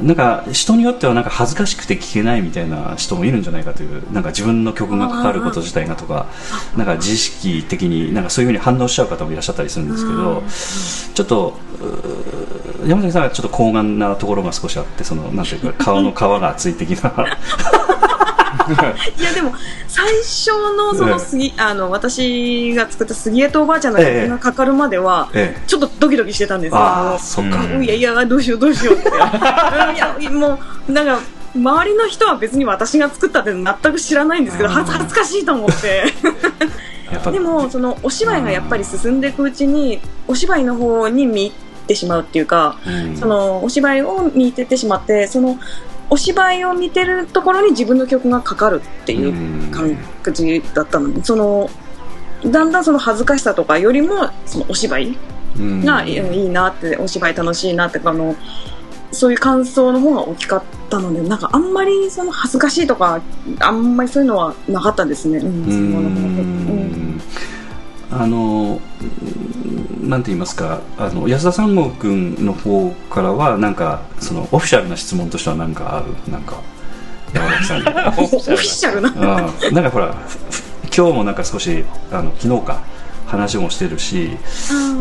[0.00, 6.26] うんなんか人によってはなんか恥ずかしくて聞けないみたいな人もいるんじゃないかというなんか自分の曲がかかること自体がとか
[6.76, 10.42] なんか自意識的になんかそういうふうに反応しちゃう方もいらっしゃったりするんですけど
[11.14, 11.58] ちょっと
[12.86, 17.12] 山崎さんはちょっと高顔なところが少しあってそのなんていうか顔の皮が厚い的な
[19.18, 19.52] いやでも
[19.88, 21.10] 最初のそええ。
[21.12, 25.62] の杉、あの私が作った杉江とおばあちゃんのええ曲がかかるまでは、ええ。
[25.66, 26.78] ちょっとドキドキしてたんですよ。
[26.78, 29.08] ああそっか、うんいやいやどうしようどうしようって。
[29.08, 30.58] うんいやも
[30.88, 31.20] うなんか
[31.54, 34.74] 周りの人は別に私が作ったって全く知らないんですけどうん。
[34.74, 36.04] 恥ずかしいと思って。
[37.30, 41.52] でもそのお芝居がやっぱり進んでいくうちにお芝居の方に見入っ
[41.86, 43.16] てしまうっていうかうん。
[43.16, 45.58] そのお芝居を見てってしまってその
[46.14, 49.98] お芝居を見てるところに自分の曲がかかるっていう感
[50.32, 51.68] じだったのでその
[52.46, 55.18] だんだんその恥ずかしさとかよりもそのお芝居
[55.58, 55.84] うん。
[55.84, 58.36] がいいいなってお芝居楽しいなってあの
[59.10, 63.20] そういう感想の方が大きかったのでなんかあんまりその恥ずかしいとか
[63.58, 65.38] あんまりそういうのはなかったですね。
[65.38, 67.20] うん。
[68.12, 69.53] あのうん
[70.14, 76.14] なんて言いますかあの安田三郷君の方からはなんかそのオフィシャルな質問としてはなんかある？
[76.30, 76.60] なんか
[77.32, 77.86] 山崎さんに。
[77.90, 77.92] オ
[78.28, 79.10] フィシャルな？
[79.10, 79.74] うん。
[79.74, 80.14] なんかほら
[80.96, 82.84] 今日もなんか少しあの昨日か
[83.26, 84.36] 話もしてるし、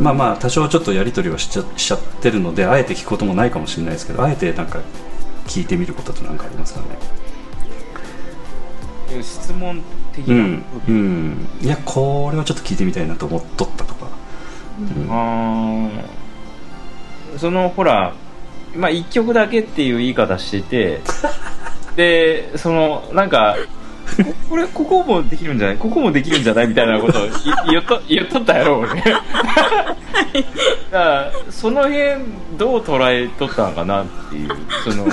[0.01, 4.79] まあまあ多少ちょっとやり取りはしちゃしちゃってるのであえて聞くこともないかもしれないですけどあえてなんか
[5.45, 6.85] 聞いてみることって何かありますかね？
[9.21, 9.79] 質問
[10.11, 14.07] 的な、うん、うん、いやこれはちょっと聞いてみたいなと思っとったとか、
[14.79, 15.89] うん
[17.37, 18.13] そのほら
[18.75, 21.01] まあ1曲だけっていう言い方してて
[21.95, 23.55] でそのなんか
[24.17, 25.77] ここれここもできるんじゃない？
[25.77, 26.67] ここもできるんじゃない？
[26.67, 27.29] みたいなことをい
[27.71, 29.21] 言っと言っとったやろ俺だか
[30.91, 31.97] らその辺
[32.57, 34.49] どう捉えとったのかなっていう。
[34.83, 35.05] その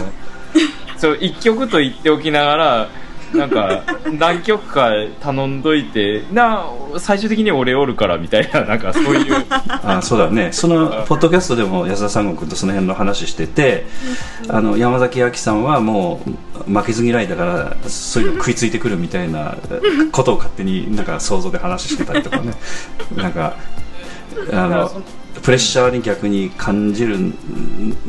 [0.96, 2.88] そう1曲と言っておきながら
[3.34, 3.82] なんか
[4.18, 6.66] 何曲か頼んどいてな
[6.98, 9.46] 最終的に俺おるからみたいななんかそういう。
[9.48, 10.52] あそうだね。
[10.52, 13.86] そのポッドキャストでも安田三郷君とその辺の話してて
[14.48, 16.20] あの山崎亜紀さんはも
[16.66, 19.56] う負けず嫌いだからそういうの食いついてくるみたいな
[20.12, 22.52] ことを勝手になんか想像で話してたりとかね。
[23.16, 23.56] なんか
[24.52, 25.02] あの
[25.42, 27.34] プレッシャーに逆に感じるん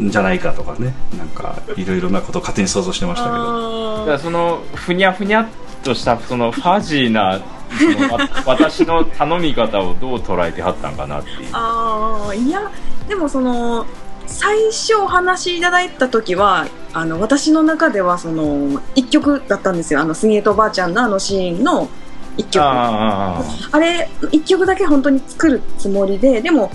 [0.09, 0.93] じゃないかとかね。
[1.17, 3.99] なんかいろいろなことを勝手に想像してましたけど。
[3.99, 5.47] だからそのふにゃふにゃっ
[5.83, 7.39] としたそのファジーな
[7.77, 11.49] そのわ私の頼み方をどう捉えてはったんかなっていう。
[11.53, 12.69] ああいや
[13.07, 13.85] でもその
[14.27, 20.01] 最初お話しいただいた時はあの私の中ではその一曲だったんですよ。
[20.01, 21.89] あの杉江とおばあちゃんのあのシーンの
[22.37, 22.63] 一曲。
[22.63, 23.41] あ
[23.71, 26.71] あれ一曲だけ本当に作るつもりででも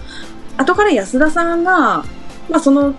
[0.57, 2.05] 後から安田さんが、
[2.49, 2.95] まあ、その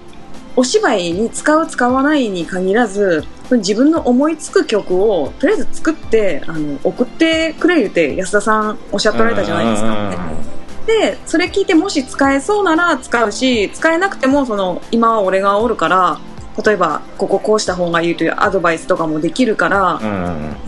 [0.55, 10.47] お芝居に使う使わないに限らず自分の思いつく曲をとりあえず作ってあの送ってくれ言って安田さんおっしゃっておられたじゃないですか。
[10.87, 16.19] でそれ聞いてもし使えそうなら使うし使えなくてもその今は俺がおるから
[16.65, 20.01] 例えばこここうした方がいいというアドバイスとかもできるから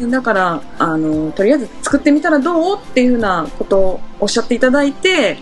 [0.09, 5.37] だからあのとりあえず作ってみたらどうっていうふうなことをおっしゃっていただいて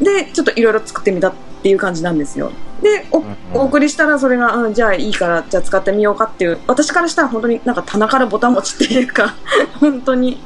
[0.00, 2.50] でちょっといろいろ作ってみたっていう感じなんですよ。
[2.82, 3.24] でお,、
[3.54, 9.34] お送りしたらそれが、うん、じゃあいいからじゃあ使ってみようかっていう私からしたら本当になんか棚からボタン持ちっていうか
[9.80, 10.38] 本当に。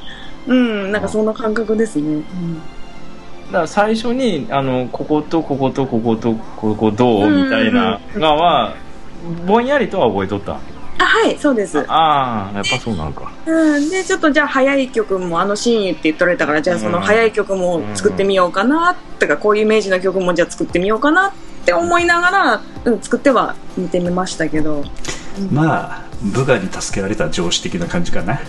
[0.46, 2.22] うんなんかそんな感覚ですね、うん。
[2.55, 8.74] だから最初にあのこことこことこことここどうみたいなのは
[9.46, 10.59] ぼんやりとは覚えとった
[10.99, 11.78] あはいそうです。
[11.88, 13.32] ああやっぱそうなんか。
[13.46, 21.32] うん、でちょっとじゃあ早い曲もあのシーンって言っておられたからじゃあその早い曲も作ってみようかなとかこういうイメージの曲もじゃあ作ってみようかなっ
[21.64, 24.84] て思いながら、うん、作っては見てみましたけど
[25.51, 28.41] まあ部下に助けられた上司的な感じかな。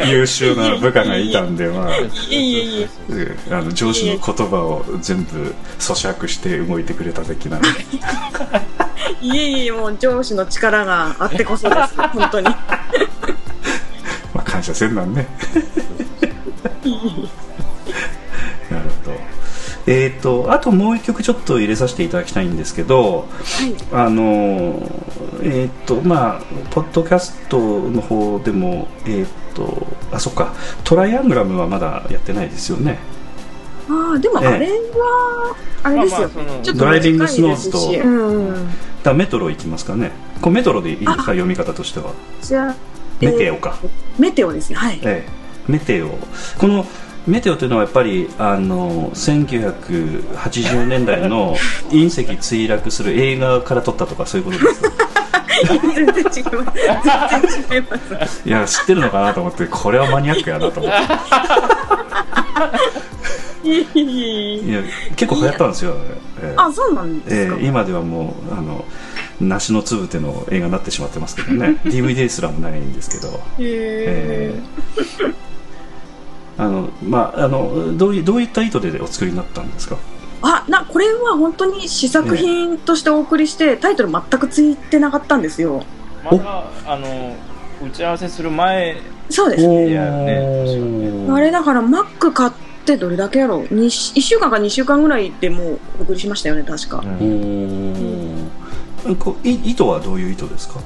[0.04, 1.90] 優秀な部下がいたんでまあ。
[3.50, 7.58] あの上司の言葉を全部咀嚼して動いてくれた的な。
[9.20, 11.94] いえいえもう上司の力があってこそです。
[12.12, 12.46] 本当に。
[14.34, 15.26] まあ感謝せんなんね
[19.92, 23.26] えー、とあともう一曲ちょっと入れさせていただきたいんですけど、
[23.92, 24.88] あの
[25.42, 30.54] えっ、とまあポッドキャストの方でもえっ、とあそっか。
[30.84, 32.98] トライアングラムはまだやってないですよね。
[33.88, 38.68] ああでもあれはあれですよ、まあまあそのちょっとドライビングスノーズとうん
[39.02, 40.12] だメトロ行きますかね。
[40.40, 41.22] これメトロでいいですか？
[41.22, 42.12] 読み方としては。
[42.42, 42.76] じゃあ
[43.20, 44.76] メテオか、えーメテオですね。
[44.76, 45.00] はい。
[45.02, 45.28] ええ、
[45.66, 46.10] メテオ。
[46.58, 46.86] この
[47.30, 51.56] メテオというのはやっぱりあの1980年代の
[51.90, 54.90] 隕石墜落する映画から撮ったとかそういうことですか？
[55.60, 57.86] 全然違います全然違い
[58.18, 58.48] ます。
[58.48, 60.98] いや知ってるのかなと思ってこれはマニアックやなと思って。
[63.62, 64.82] いや
[65.16, 65.94] 結構流行ったんですよ、
[66.42, 66.54] ええ。
[66.56, 68.84] あそうなんですか、ええ今ではもうあの
[69.40, 71.76] 梨のつぶての映画になってしまってますけどね。
[71.84, 73.28] DVD すらもないんですけど。
[73.28, 74.60] へええ。
[75.22, 75.34] ー
[76.60, 79.96] あのまああのどういどういった意図でお作りになったんですか？
[80.42, 85.82] あなこれは本当に試作品としてお送りして、タイトル全くついてなかったんですよ。
[86.24, 87.36] まだあの
[87.86, 88.96] 打ち合わせする前
[89.28, 89.62] そうです。
[89.62, 92.52] いやねあれだから Mac 買っ
[92.84, 93.64] てどれだけやろう。
[93.64, 98.50] 1, 週間か2週間ぐらいでもうお送りしましたよね確か、うん。
[99.18, 100.80] こうい意図はどういう意図ですか？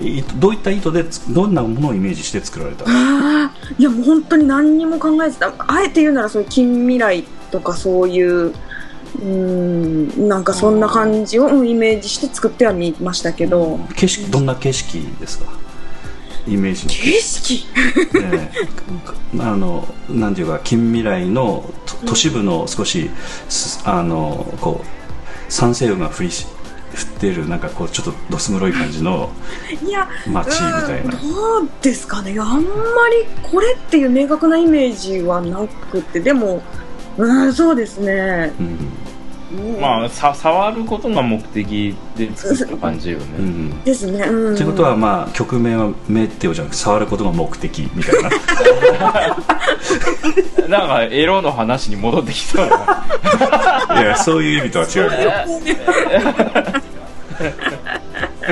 [0.00, 2.84] いどういった意図でつどんなものをイメージして作られた？
[2.84, 15.52] ああいやもう本当に何にも考えてたあえて言うならそういう近未来とかそういううーんなんかそんな感じをうんイメージして作ってはみましたけど、景色どんな景色ですか？
[16.46, 16.90] イメージの。
[16.92, 17.66] 景色？
[18.22, 18.50] え
[19.36, 23.10] えあのなんていうか近未来のと都市部の少し
[23.48, 26.30] すあのこう酸性雨が降り
[26.96, 29.30] ってるなんかこうちょっとどす黒い感じの
[29.86, 31.14] いや街みたいな。
[31.14, 32.34] うんどうですかね。
[32.38, 36.62] あんまりこれっていう明確なイメージはなくてでも
[37.16, 39.09] うんそうですね、うんうん
[39.80, 44.20] まあさ触ることが目的で作った感じよね、うんですね。
[44.24, 44.56] うん。
[44.56, 48.30] ということはまあ曲名はメテオじゃなくて触ることが目的みたいな。
[50.78, 54.00] なんかエロの話に戻ってきそうな。
[54.00, 55.10] いやそういう意味とは違う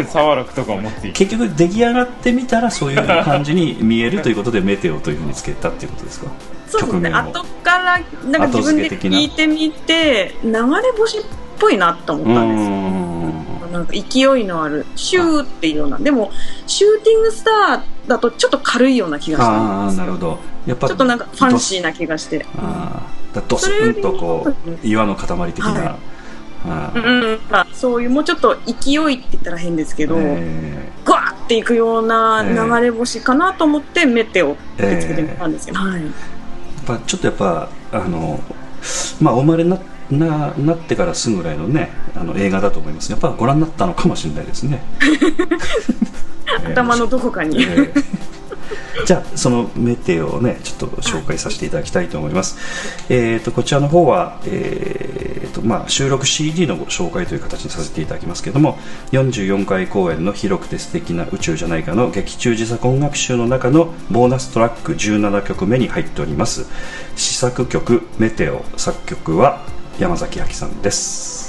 [0.09, 6.27] 触るとか思ってい結局出来上がってみたらそういう感じに見えるということでメテオというふうにつけたっていうことですか？
[6.69, 7.11] そうですね。
[7.11, 8.01] 後から
[8.31, 10.61] なんか自分で聞いてみて流れ
[10.97, 11.23] 星っ
[11.59, 12.71] ぽいなと思うったんですよ。
[12.71, 13.73] ん。
[13.73, 15.99] なんか勢いのあるシューっていうような。
[15.99, 16.31] でも
[16.67, 20.39] シューティングスターだとちょっと軽いような気がしたああんですなるほど。
[20.67, 22.47] やっぱちょっとなんかファンシーな気がして。
[22.57, 23.07] あ
[23.49, 25.85] ドスンとこう岩の塊的な、はい
[26.67, 27.05] ああうん。
[27.05, 27.41] うん。
[27.51, 32.55] まあそういうもうちょっと勢いって言ったら変ですけど、えグワーっていくようなええ。
[32.55, 36.01] 流れ星かなと思ってメテオってつけてみたんですけど、はい。
[36.01, 36.13] ーやっ
[36.89, 38.41] ぱちょっとやっぱあの
[39.21, 39.79] まあお生まれにな
[40.11, 43.13] ななってからすぐぐらいのねあの映画だと思います。
[43.13, 44.83] やっぱご覧になったのかもしれないですね。
[46.65, 48.38] 頭のどこかに、えー
[49.07, 52.57] じゃあそのメテオをねちょっと紹介させていただきたいと思います、
[53.09, 58.79] えー、とこちらの方は、えーとまあ、収録 CD のご紹介という形にさせていただきますけども
[59.13, 66.67] 44回公演の広くて素敵な宇宙じゃないかの劇中自作音楽集の中のボーナストラック17曲目に入っております。
[67.17, 69.63] 試作曲メテオ作曲は
[69.99, 71.48] 山崎亜紀さんです。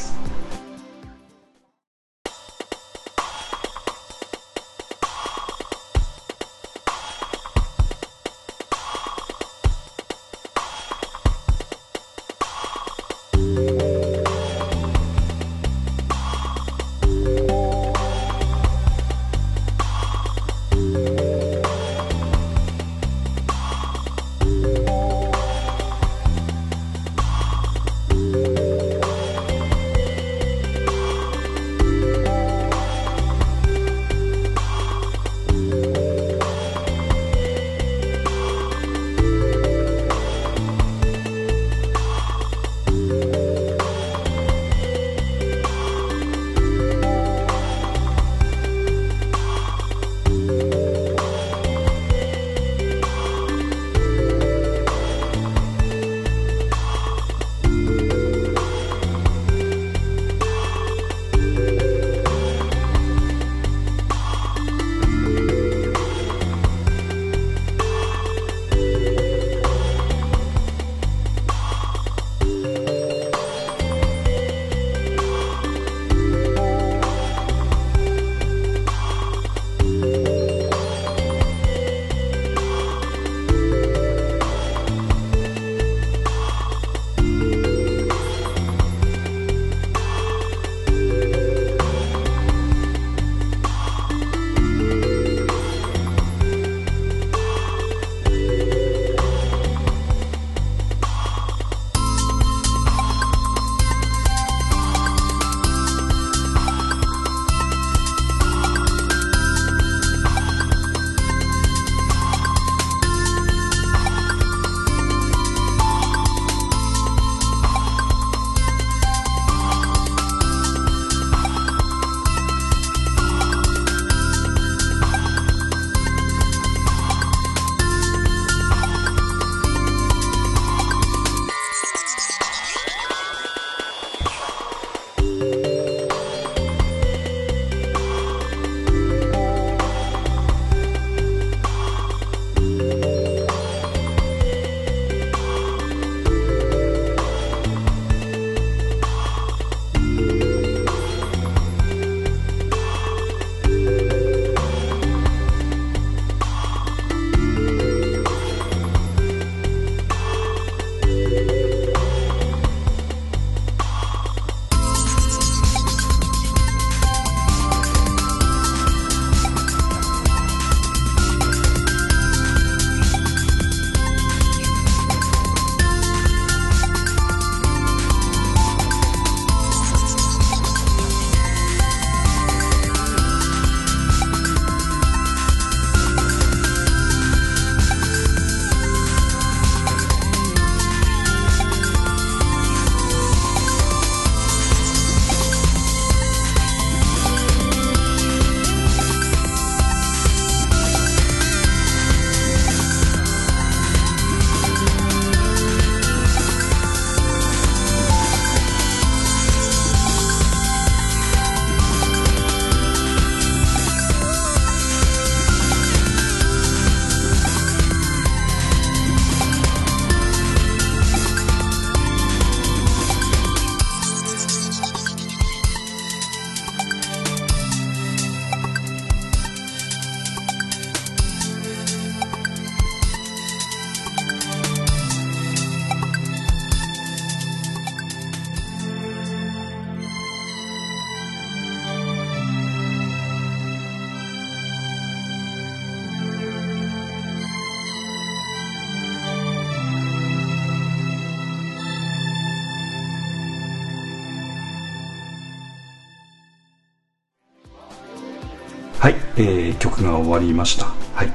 [260.03, 260.85] が終わりました。
[261.13, 261.31] はい。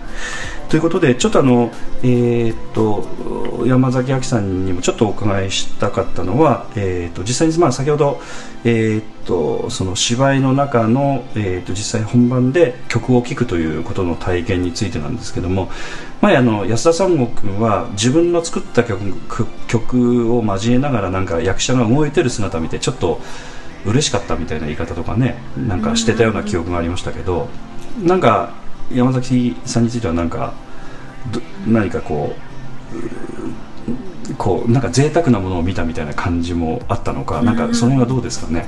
[0.69, 1.71] ということで、ちょっとあの、
[2.03, 8.21] えーっと、山崎亜紀さんにもちょっとお伺いしたかったのは、えーっと、実際に、まあ、先ほど、
[8.65, 15.71] えーっと、その芝居の中の、えっと、実際本番で曲を聴くということの体験についてなんですけども、
[16.21, 19.01] 前あの、安田三郷君は自分の作った曲
[19.69, 23.21] 曲を交えながらなんか役者が動いてる姿見て、ちょっと、
[23.87, 27.49] 嬉しかったみたいな言い方とかねなんかしてたような記憶がありましたけど
[28.03, 28.53] なんか
[28.93, 30.53] 山崎さんについてはなんか
[31.33, 32.35] ど何かこ
[32.93, 38.67] ううこうなんか贅沢なものを見たみたいな感じもあったのかなんかその辺はどうですかね？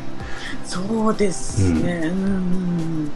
[0.64, 3.11] そうですね、うん。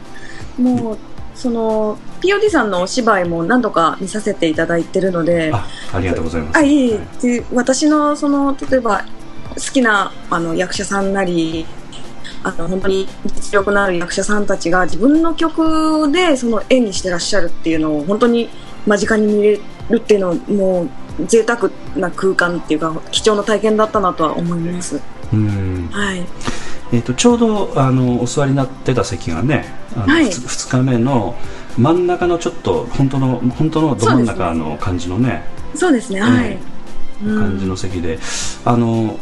[0.59, 0.99] もう
[1.35, 6.57] その POD さんのお芝居も何度か見させていただいてるのであありがとうございます。
[6.59, 6.97] あいえいえ。
[6.97, 7.07] はい。
[7.23, 9.05] で私のその例えば
[9.51, 11.67] 好きなあの役者さんなり
[12.43, 18.49] あの本当に実力のある役者さんたちが自分の曲でその絵にしてらっしゃるっていうのを本当に
[18.87, 19.61] 間近に見れ
[19.91, 25.01] るっていうのはもう贅沢な空間っていうか貴重な体験だったなとは思います。
[25.33, 25.89] うん。
[25.91, 26.21] はい、
[26.93, 30.25] えー、とちょうどあのお座りになってた席がねあの、はい。
[30.25, 31.37] ふつ2日目の
[31.77, 36.53] 真ん中のちょっと本当の本当のど真ん中の感じのねそうですね、はい。
[36.53, 36.59] え
[37.25, 37.39] うん。
[37.39, 38.19] 感じの席で、
[38.65, 39.19] あの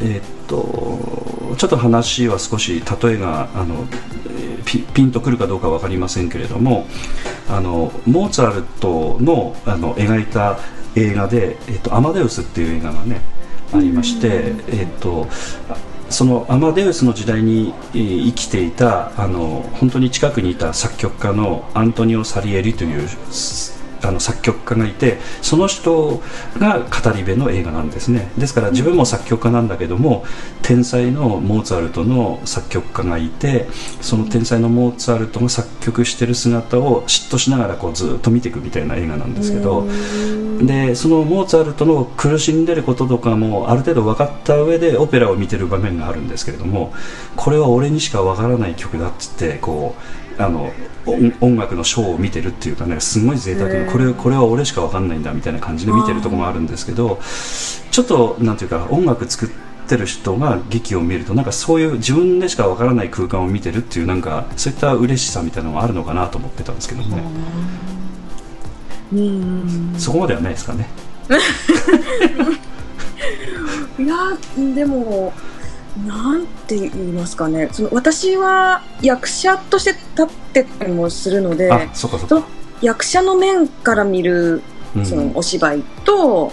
[0.00, 3.86] えーっとちょっと話は少し例えがあの
[4.26, 6.86] えーピピンとくるかどうか分かりませんけれども
[7.48, 10.58] あのモーツァルトのあの描いた
[10.96, 13.20] 映画で「えーっとアマデウス」っていう映画がね
[13.72, 14.28] ありまして、
[14.68, 15.28] えーっと
[15.68, 15.76] あ
[16.08, 23.75] そのアマデウスの時代にえー生きていたあの本当に近くにいた作曲家のアントニオ・サリエリというす
[24.06, 26.22] あの作曲家がいてその人
[26.58, 28.30] が語り部の映画なんですね。
[28.38, 30.24] ですから自分も作曲家なんだけども
[30.62, 33.66] 天才のモーツァルトの作曲家がいて
[34.00, 39.86] その天才のモーツァルトが作曲してる姿を嫉妬しながらこうずっと見ていくみたいな映画なんですけど
[40.64, 46.92] でそのモーツァルトの苦しんでることとかもある程度分かった上でオペラを見てる場面があるんですけれども
[47.36, 50.70] これは俺にしか分からない曲だっつってこうあの
[51.06, 57.18] 音音楽のショーを見てるっていうかねすごい贅沢なこれこれは俺しか分かんないんだみたいな感じで見てるところもあるんですけど
[57.90, 59.48] ちょっとなんていうか音楽作っ
[59.88, 67.22] てる人が劇を見るとなんかそういう自分でしか分からない空間を見てるっていうなんかそういった嬉しさみたいなのがあるのかなと思ってたんですけどね。
[69.12, 69.94] うん。
[69.96, 70.88] そこまではないですかね。
[73.98, 74.16] いや
[74.74, 75.32] でも
[76.04, 77.68] なんて言いますかね。
[77.72, 81.70] その私は役者として立ってたりもするので
[82.82, 84.62] 役者の面から見る
[84.94, 85.06] うん。
[85.06, 86.52] そのお芝居と、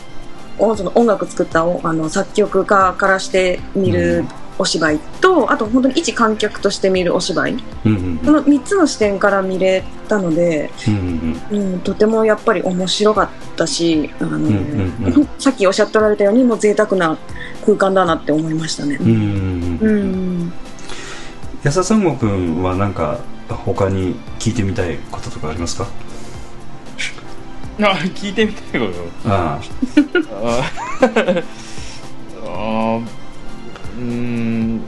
[0.58, 4.30] おその音楽作ったおあの作曲家からして見うるん
[4.60, 7.52] お芝居と、あと本当に一観客として見るお芝居。
[7.86, 17.18] うんうんこの3つの視点から見れたので、うんうんうん、とてもやっぱり面白かったしあの、んうんう さっきおっしゃっておられたようにもう贅沢な
[17.66, 18.98] 空間だなって思いましたね。
[19.02, 20.44] うんうんううん。
[20.46, 20.54] ん。
[21.64, 25.88] 安田三郷君はなんか他に聞いてみたいこととかありますか？
[27.82, 27.86] あ
[28.16, 28.88] 聞いてみたいこ
[29.24, 29.30] と？
[29.30, 31.06] ああ。
[31.06, 31.44] ー
[32.46, 33.23] あー
[34.04, 34.82] うーん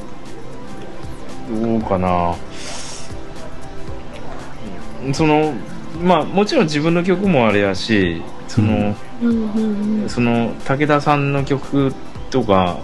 [1.49, 2.35] どうかな。
[5.13, 5.53] その
[6.01, 10.09] まあもちろん自分の曲もあれやしその、うん。
[10.09, 11.93] その武田さんの曲
[12.29, 12.77] とか、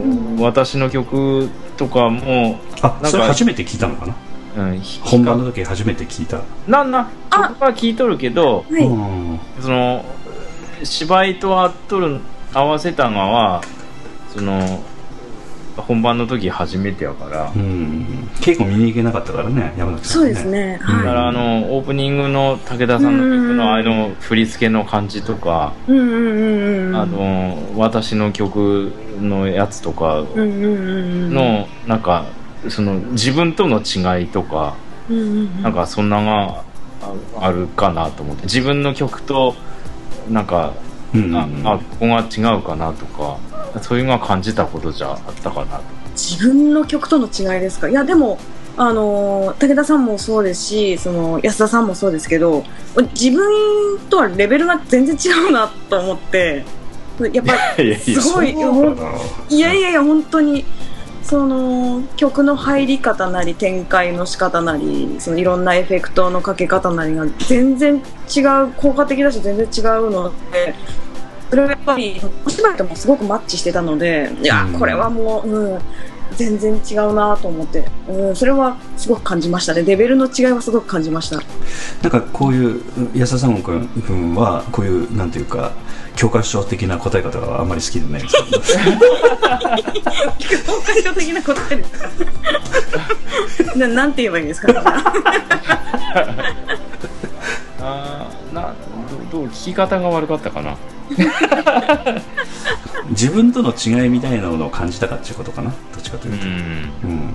[0.00, 0.36] ん。
[0.38, 4.14] 私の曲とかも、あなんかそれ初めて聞いたのかな？
[4.54, 6.42] うん、ひ本番の時初めて聞いた。
[6.68, 7.48] なんなあ。
[7.48, 9.40] 僕は聞いとるけどはい、うん。
[9.60, 10.04] その
[10.84, 12.20] 芝居と合っとる
[12.52, 13.62] 合わせたのは
[14.28, 14.82] その
[15.76, 20.80] 本番の時初めてやから、うん稽古見に行けなかったからね山崎さん、そうですね。
[20.82, 25.92] うんだからはあのオープニングの武田さんの曲のあの振り付けの感じとか、い。
[25.92, 26.96] うんうんうんうん。
[26.96, 32.26] あの私の曲のやつとかの、なんか
[32.68, 34.76] その自分との違いとか、
[35.08, 36.64] うんうんうん、なんかそんなが
[37.00, 39.54] ああるかなと思って自分の曲と
[40.28, 40.72] なんか、
[41.14, 43.38] うんああここが違うかなとか
[43.82, 45.82] そういうのが感じたことじゃあったかなと。
[46.14, 47.88] 自分の曲との違いですか？
[47.88, 48.38] いやでも
[48.76, 52.64] あのー武田さんもそうですしその安田さんもそうですけど
[53.14, 56.64] 自分とはレベルが全然違うなと思って。
[57.32, 58.50] やっぱすごい
[59.50, 60.64] いやいやいや本当に
[61.22, 67.96] その曲の入り方なり展開の仕方なりそのいろんなエフェクトのかけ方なりが全然
[68.34, 70.74] 違う効果的だし全然違うので
[71.48, 74.78] それはやっぱりお芝居ともすごくマッチしてたのでいやうん。
[74.78, 75.80] これはもう、うん、
[76.36, 79.82] 全然違うなと思って、うん、それはすごく感じましたね。
[79.82, 81.36] レベルの違いはすごく感じました。
[82.02, 82.82] なんかこういう
[83.14, 85.72] 安田さん君君はこういうなんていうか
[86.16, 88.60] 教科書的な答え方はあんまり好きでないんですけど
[90.66, 91.76] 教科書的な答え。
[91.76, 91.90] です
[93.64, 94.72] かななんて言えばいいんですか？
[97.80, 98.11] あ
[99.32, 100.76] どどう聞き方が悪かったかな？
[103.10, 105.70] 自分との違いみたいなものを感じたかっていうことかな？
[105.70, 106.50] どっちかというと、ん。
[106.50, 106.52] う
[107.14, 107.34] ん。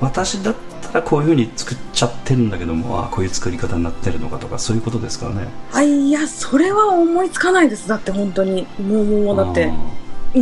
[0.00, 5.48] 私だったらこういうふうに作っちゃってるんだけどもあこういう作り方になってるのかとかそういうことですからね。
[5.72, 7.88] あいやそれは思いつかないです。
[7.88, 8.66] だって本当に。
[8.80, 9.66] もうもうもうだって。
[9.66, 9.74] うん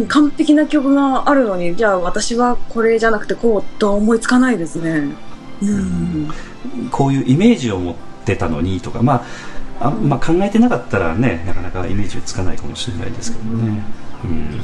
[0.06, 1.74] 完璧な曲があるのに。
[1.74, 5.14] じゃあ私はこれじゃなくてこうとは思いつかないですね。
[5.62, 6.30] うん。
[6.90, 7.94] こういうイメージを持っ
[8.28, 9.24] てたのにとか、ま
[9.80, 13.82] あ、あまあ考えてなかったらねなかなかイメージつかないかもしれないですけどね、
[14.24, 14.60] うん。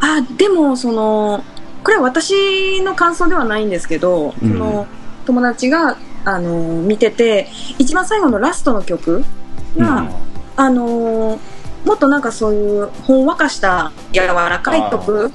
[0.00, 1.44] あでもその
[1.84, 4.52] これは私の感想ではないんですけど、うん。
[4.52, 4.86] その
[5.26, 7.48] 友達があの見てて
[7.78, 9.24] 一番最後のラストの曲
[9.78, 10.10] が、
[10.56, 11.38] あの
[11.84, 15.32] もっとなんかそういうほんわかした柔らかい曲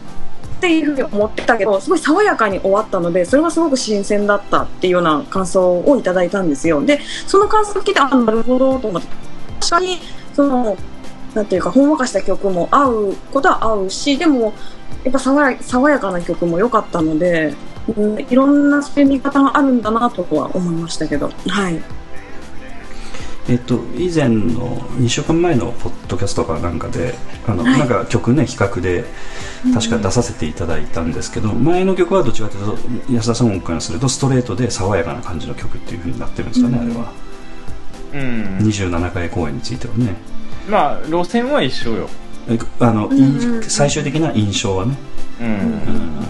[0.58, 6.84] っていうふうに思ったけどすごい爽やかに終わったのでそれはすごく新鮮だったっていうような感想をいただいたんですよ。
[6.84, 9.08] でその感想を聞いてあなるほどと思って
[9.60, 9.98] 確かに
[10.34, 10.78] その
[11.34, 14.54] なんていうかほんわかした曲も合うことは合うしでも
[15.04, 17.54] やっぱ爽や爽やかな曲も良かったので、
[17.96, 21.30] うん、いろんなそういう見方があるんだなとは思いましたけど。
[21.48, 22.05] はい。
[23.48, 27.14] えっと、以前の2週間前のポッドキャストかなんかで
[27.48, 27.80] あの、はい。
[27.80, 29.06] なんか曲ね比較で
[29.74, 36.92] 確か出させていただいたんですけど、前の曲はどっちかというと安田さんからするとストレートで爽やかな感じの曲っていうふうになってるんですかね、うん。
[36.92, 37.14] あれは。
[38.14, 40.16] うん27回公演についてはね。
[40.68, 42.10] まあ路線は一緒よ。
[42.48, 43.18] えあの、うん。
[43.18, 44.96] うんうん最終的な印象はね、
[45.40, 45.48] うん。
[45.48, 46.26] うん。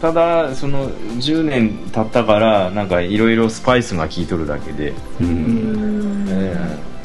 [0.00, 6.05] ただその10年経ったからなんかいろいろスパイスが効いとるだけで、うん
[6.46, 6.96] うんえー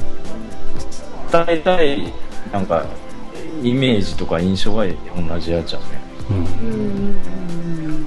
[1.31, 2.13] 伝えたい
[2.51, 2.85] なんか
[3.63, 5.87] イメージとか印象は同じやっちゃうね。
[6.29, 8.05] うん。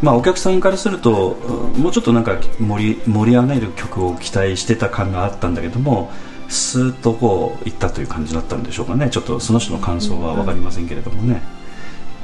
[0.00, 1.36] まあ、お客さんからすると
[1.76, 6.10] もうちょっとなんか盛り盛り上げる曲を期待してた感があったんだけども
[6.48, 9.10] スーッとこういったという感じだったんでしょうかね。
[9.10, 11.42] ちょっとその人の感想は分かりませんけれどもね。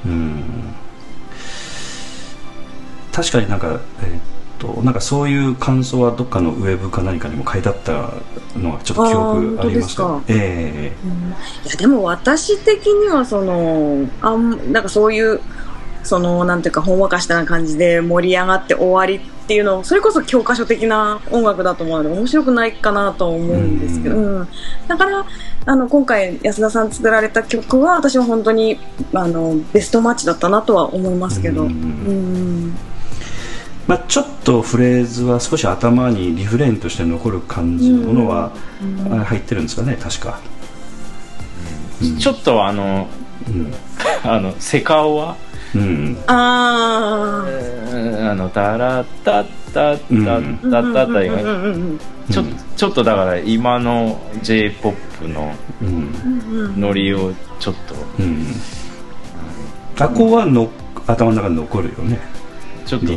[0.06, 0.44] うん。
[3.10, 4.20] 確かになんか、えーっ
[4.62, 8.14] となんかそういう感想はどっかのウェブか何かにも書いてあった
[8.56, 15.40] のがちょっと記憶ありましたいやでも私的にはそのあんなんかそういう
[16.04, 24.40] そのなんていうかほんわかした感じで盛り上がって終わりっていうのそれこそ教科書的な音楽だと思うので面白くないかなと思うんですけど、うん。
[24.40, 24.48] うん。
[24.88, 25.26] だから
[25.66, 28.78] あの今回安田さん作られた曲は私は本当に
[29.12, 31.62] あのベストマッチだったなとは思いますけど。
[31.62, 31.68] うん。
[31.68, 32.78] うん
[33.86, 38.52] まあ、ちょっとフレーズは少し頭にリフレインとして残る感じのものは、
[39.26, 40.40] 入ってるんですかね確か、
[42.00, 42.18] うん。
[42.18, 43.08] ちょっとあの
[43.48, 43.72] うん。
[44.24, 45.36] あのセカオワ
[45.74, 46.16] うん。
[46.26, 47.44] あ
[47.92, 48.30] うん。
[48.30, 52.42] あのタラッタッタッタタッタッタちょ
[52.76, 55.52] ちょっとだから今の j p o p の
[56.76, 58.46] ノリをちょっとうん
[59.98, 60.68] あこはの
[61.06, 62.18] 頭の中に残るよね
[62.86, 63.12] ちょっと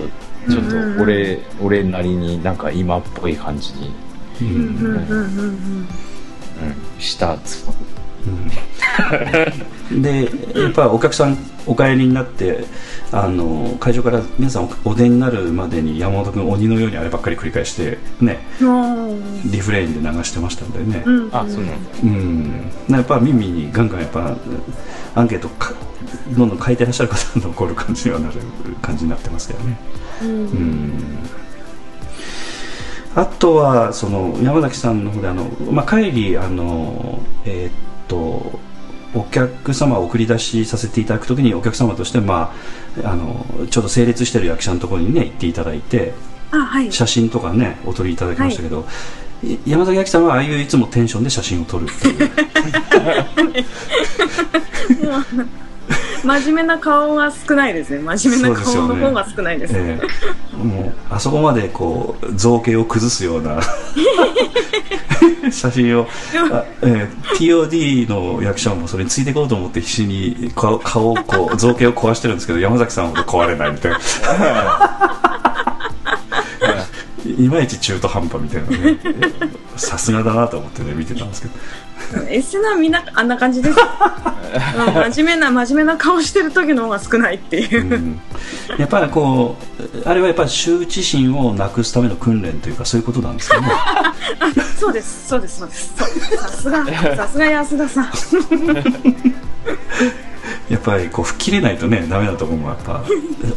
[0.50, 3.94] ちょっと俺俺なりになんか今っぽい感じに、
[4.42, 5.88] うん
[7.00, 7.66] したつ
[8.28, 10.30] うんで
[10.60, 11.38] やっぱお客さん。
[11.68, 12.64] お帰りになって
[13.12, 14.66] あの会場から皆さん。
[14.86, 19.52] おお出になるまでに山本君鬼のようにあればっかり繰り返してねうん。
[19.52, 20.72] リフレインで流してましたん。
[20.72, 21.36] でね、うん。
[21.36, 21.84] あそうなん。
[21.84, 24.38] だうん、やっぱ耳にガンガンやっぱ
[25.16, 25.74] アンケートか
[26.38, 26.50] どん。
[26.50, 26.60] どん。
[26.60, 28.36] 書いてらっしゃる方の残る感じにはなる
[28.82, 29.76] 感じになってますけどね。
[30.22, 30.30] うん。
[30.30, 31.16] うん
[33.18, 37.72] あとはその山崎さんの方であの、まあ、帰りあの、えーっ
[38.10, 38.60] と
[39.16, 42.54] お客様を送り出しさせていただくときにお客様として、ま
[43.02, 46.14] あ、あのちょうど整列してる役者のところにね行っていただいて
[46.52, 46.92] あはい。
[46.92, 48.86] 写真とかねお撮りいただきましたけど、
[49.42, 49.58] い。
[49.66, 52.30] 山崎亜紀さんはああいういつもテンションで写真を撮るっていう
[56.26, 58.00] 真面目な顔が少ないですね。
[58.00, 59.80] 真面目な顔の方が少ないですね。
[59.80, 60.00] え
[60.54, 60.58] え。
[60.58, 63.62] もうあそこまでこう造形を崩すような
[65.52, 66.08] 写真を、
[66.52, 67.36] あええ。
[67.36, 74.00] TOD の役者もそれについていこうと思って必死に顔顔をこう造形を壊してるんですけど山崎さんほど壊れないみたいな。
[77.38, 78.98] いまいち中途半端みたいなね。
[79.78, 81.54] さすがだなと思ってね見てたんですけど
[82.30, 83.78] エッセナみんなあんな感じです。
[84.56, 87.94] うん真面目な真面目な顔してる時の方が少ないっていう。
[87.94, 88.20] う、ん。
[88.78, 89.58] やっぱりこ
[90.04, 93.68] うあれはやっぱり羞恥心をなくすための訓練というかそういうことなんですかね。
[94.80, 95.94] そうですそうですそうです。
[95.98, 96.86] さすが
[97.16, 98.06] さすが安田さん。
[100.70, 103.04] やっぱりこう吹っ切れないとねダメなところもやっぱ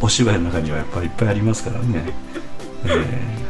[0.01, 2.13] お芝居の中にはやっぱりいっぱいありますからね、
[2.85, 3.48] えー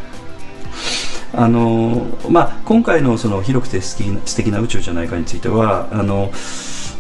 [1.34, 6.32] あのまあ、今回のその広くて素敵素敵な宇宙じゃないかについてはあの、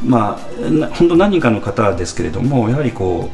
[0.05, 3.31] まあ、な本当何人かの方ですけれどもやはりこ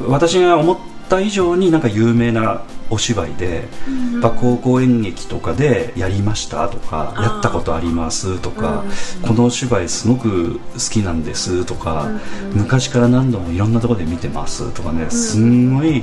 [0.00, 0.78] う私が思っ
[1.10, 2.62] た以上になんか有名な
[2.92, 3.68] お芝居で、
[4.14, 10.60] やっぱ高校演劇とかでやりましたとかやったことありますとか、うんこのお芝居すごく好
[10.90, 12.08] きなんですとか、
[12.52, 16.02] 昔から何度もいろんなところで見てますとかね、すんごい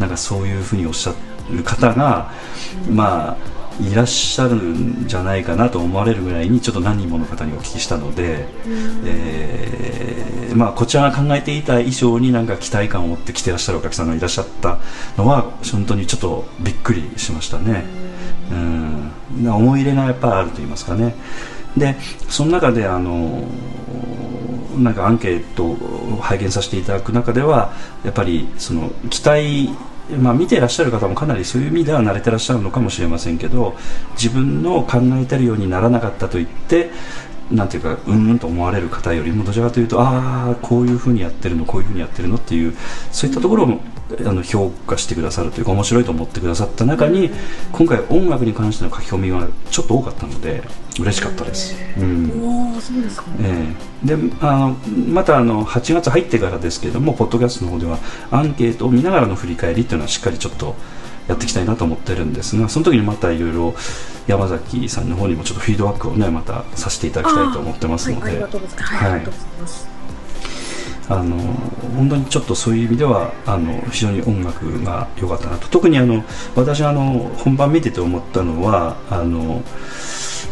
[0.00, 1.14] なんかそういうふうにおっしゃ
[1.52, 2.32] る方が、
[2.90, 8.46] まあいらっしゃるんじゃないかなと思われるぐらいにちょっと何人もの方にお聞きしたので、
[9.04, 14.78] えーまあ、こちらが考えていた以上になんか期待感を持って来てらっしゃるお客さんがいらっしゃった
[15.16, 17.84] のは本当にちょっとびっくりしましたね。
[18.50, 21.14] うん、思い入れがやっぱりあると言いますかね。
[21.76, 21.96] で
[22.28, 23.48] その中であの
[24.76, 27.72] なんかアンケートを拝見させていただく中では
[28.04, 29.70] やっぱりその期待
[30.10, 33.74] まあ、見ていらっしゃる方もかなりそういう意味では慣れてらっしゃるのかもしれませんけど
[34.12, 36.90] 自分の考えてるようにならなかったと言って
[37.50, 42.74] なんていうかうんうんと思われる方よりもどちらかというとああこういうふうにやってるのこういうふうにやってるのっていう
[43.12, 43.80] そういったところも
[44.26, 47.30] あの評価してくださるというか面白いと思ってくださった中に
[47.72, 50.62] 今回音楽に関しての書き込みがちょっと多かったので
[51.00, 51.74] 嬉しかったです。
[51.98, 52.23] うん
[52.84, 53.24] そうですか。
[53.40, 53.74] え
[54.04, 54.06] え。
[54.06, 54.76] であの
[55.08, 57.98] またあの8月入ってからですけれどもポッドキャストの方では
[58.30, 60.74] アンケートを見ながらの振り返りっていうのはしっかりちょっと
[61.26, 63.74] やっていきたいなと思ってるんですがその時にまたいろいろ
[64.26, 68.26] 山崎さんの方にもちょっとフィードバックをねまたさせていただきたいと思ってますので。
[68.26, 69.94] はいありがとうございます、はい、ありがとうございます
[71.08, 71.36] あの
[71.96, 75.68] 本当にちょっとそういう意味ではあの非常に音楽が良かったなと。
[75.68, 76.24] 特にあの
[76.56, 79.62] 私あの本番見てて思ったのはあの、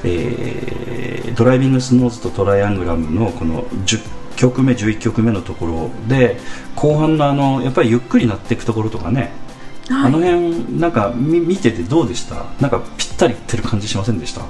[0.05, 4.01] えードライビングスノーズとトライアングラムのこの10
[4.37, 6.39] 曲目11曲目のところで
[6.77, 9.33] 後半のあのやっぱりゆっくりなっていくところとかね、
[9.89, 10.07] はい。
[10.09, 12.45] あの辺なんか見見ててどうでした？
[12.61, 14.43] なんかぴったりいってる感じしませんでした？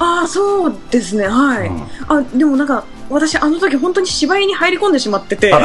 [0.00, 1.28] ああそうですね。
[1.28, 1.82] はい、うん。
[2.08, 5.52] あでもなんか私あの時本当に芝居に入り込んでしまってて。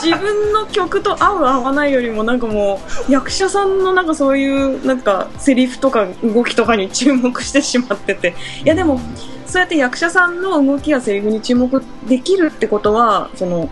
[0.00, 8.34] 自分の曲と合う合わないよりもなんかもう役者さんのなんかそういうなんかセリフとか動きとかに注目してしまってて。
[8.64, 9.00] いやでも
[9.46, 13.68] そうやって役者さんの動きやセリフに注目できるってことはその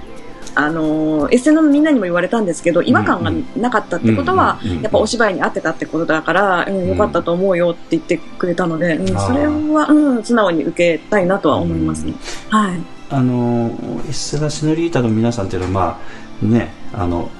[0.56, 3.30] あのエッセのみんなにも言われたんですけど違和感が
[3.60, 12.14] なかったってことはやっぱお芝居に合ってたってことだから、うん、よかったと思うよって言ってくれたので、うんそれは、うん、素直に受けたいなとは思いますね。
[12.48, 12.80] はい。
[13.10, 13.70] あの
[14.08, 16.00] エスラ・シノリータの皆さんっていうのはま
[16.42, 17.30] あねあの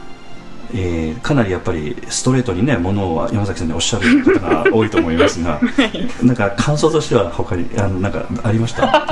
[0.75, 5.61] えーかなりやっぱりストレートにねものを山崎さんにおっしゃる方が多いと思いますが
[6.23, 8.87] なんか感想としては他にあのなんかありました、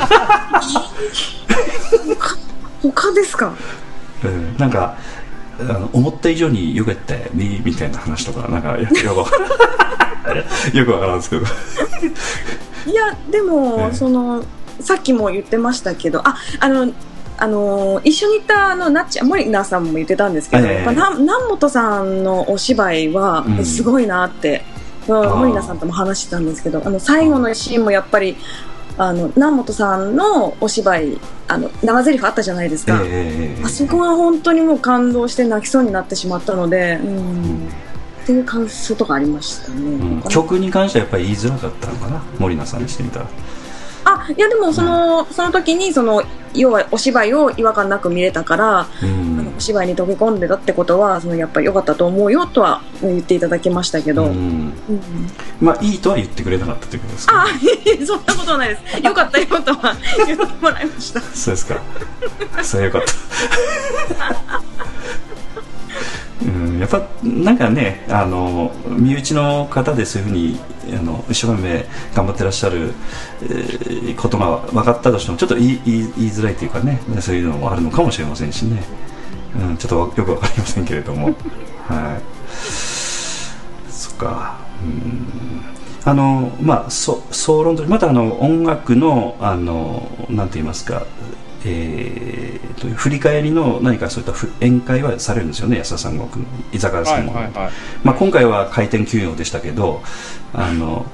[2.82, 3.52] 他ですか？
[4.28, 4.96] うん、なんか
[5.60, 9.26] あの思った以上によかったよねみたいな話とかなんかよよくわ
[10.72, 11.42] よくわからんですけど。
[12.86, 14.44] いや、でも、ええその、
[14.80, 16.92] さっきも言ってましたけど、あ、あの、
[17.36, 23.64] あの一緒に行ったあのなっちゃん森菜さんも言ってたんですけど、ええやっぱな南本さんのお芝居はうん。
[23.64, 24.62] すごいなって、
[25.08, 25.36] うんー。
[25.36, 28.36] 森菜さんとも話してたんですけどあの最後のシーンもやっぱり
[28.96, 31.18] あの南本さんのお芝居
[31.48, 37.68] あの長台詞あったじゃないですか、えーあそこは本当にもう感動して泣きそうになってしまったので、うん。
[38.22, 39.80] っていう感想とかありましたね。
[39.80, 40.22] うん。
[40.28, 42.22] 曲に関してはやっぱり言いづらかったのかな？
[42.38, 43.26] 森菜さんにしてみたら。
[44.04, 46.22] あいやでもその,、その時にその
[46.54, 54.68] 要はお芝居を違和感なく見れたから、うあのんお芝居に溶け込んでたってことはそのやっぱり良かったと思うよとは言っていただきましたけど、ううん。
[54.68, 54.72] ん
[55.60, 57.42] まあいいとは言ってくれなかったということですか？
[57.42, 57.46] あ
[58.06, 58.82] そんなことはないです。
[59.02, 59.96] 良かったよとは
[60.26, 61.20] 言ってもらいました。
[61.20, 61.80] そうですか。
[62.62, 64.62] それはよかった。
[66.42, 70.60] うん、やっぱなんかねあの身内の方でそういうふうに
[70.98, 72.92] あの一生懸命頑張ってらっしゃる、
[73.42, 78.82] えーことが分かったとしてもちょっと言い言い言いづらいというかねそういうのもあるのかもしれませんしね、
[79.56, 81.34] うん、ちょっとわよく分かりませんけれども。
[81.86, 82.22] はい。
[83.90, 84.56] そっか。
[84.82, 85.62] うん。
[86.04, 91.06] あのまあそ総論としてまたあの音楽のあのなんて言いますか
[91.66, 97.72] えー、と振り返りの何かそういったふ宴会はされるんですよね安田三国の居酒屋はさんも、いはいはい。
[98.02, 100.02] まあ、今回は開店休業でしたけど
[100.52, 101.06] あの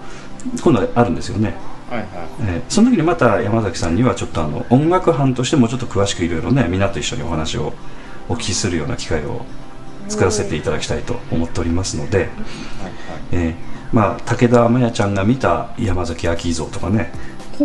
[0.62, 1.54] 今度はあるんですよね。
[1.88, 2.08] はいはい。
[2.40, 7.72] えーその時にまた山崎さんにはちょっとあの音楽班としてもうちょっと詳しくいろいろねみんなと一緒にお話を
[8.28, 9.44] お聞きするような機会を
[10.08, 12.34] 作らせていただきたいと思っておりますので、はいはい。
[13.32, 17.12] えーまあ、武田真弥ちゃんが見た山崎昭蔵とかね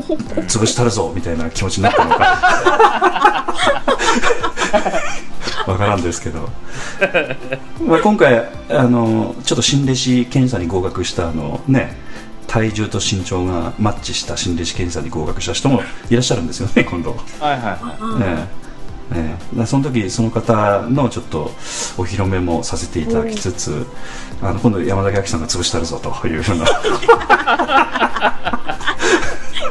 [0.48, 3.46] 潰したるぞみたいな気持ちになったのか。
[5.68, 6.48] わからんですけど、
[7.82, 11.98] まあ、今回あのちょっと新弟子検査に合格したあのね
[12.48, 17.78] 体重と身長がマッチした新弟子検査に合格した人もいらっしゃるんですよね今度、はいはい
[18.22, 18.66] ええ
[19.14, 21.52] ええだからその時その方のちょっと
[21.98, 23.86] お披露目もさせていただきつつ
[24.42, 26.66] あの今度山崎亜紀さんが潰したるぞというような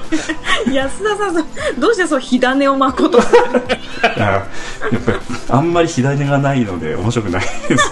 [0.72, 3.18] 安田さんどうしてそう火種をまこうと？
[4.18, 4.38] あや
[4.98, 5.18] っぱり
[5.50, 7.90] あんまり火種がないので面白くないです。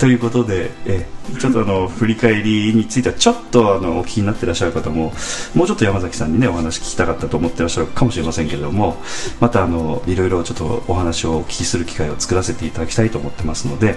[0.00, 1.06] ということでえ
[1.38, 5.12] ちょっとあの 振り返りについてはちょっとあのお聞きになってらっしゃる方も
[5.54, 8.96] もうちょっと山崎さんにねお話聞きたかったと思ってらっしゃるかもしれませんけれども
[9.40, 13.96] またあのいろいろちょっとお話をお聞きする機会を作らせていただきたいと思ってますので、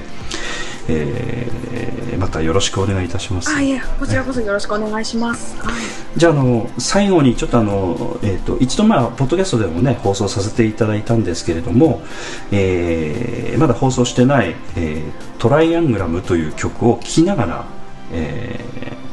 [0.89, 1.73] えー
[2.23, 3.49] またよろしくお願いいたします。
[3.49, 5.73] あいえこちらこそよろしくお願いします、はい
[6.15, 12.03] じゃああの最後にちょっとあの、えー、と一度まあポッドキャストでもね放送させていただいたんですけれども、
[12.51, 17.65] えーまだ放送してない、えートライアングラム」という曲を聴きながら、
[18.11, 19.03] えー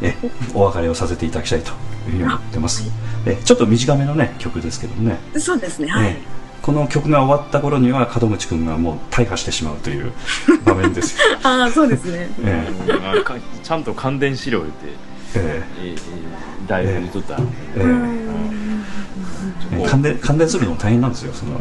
[0.00, 0.14] え
[0.54, 2.88] お別れをさせていただきたいというふうに思ってます、
[3.26, 6.22] えちょっと短めのね曲ですけどもね、そうですねはい、え
[6.62, 10.12] この曲が終わった頃には門口君がもう大破してしまうという
[10.64, 12.28] 場面ですよ、 ああそうですね。
[12.44, 13.20] えうん。
[13.20, 14.86] あかちゃんと感電資料言って、
[15.34, 15.82] ええ。
[15.82, 15.98] えーえー
[16.68, 17.80] だいぶ言っとった、ええ。
[17.80, 18.67] え
[19.86, 21.60] 感電感電するのも大変なんですよその。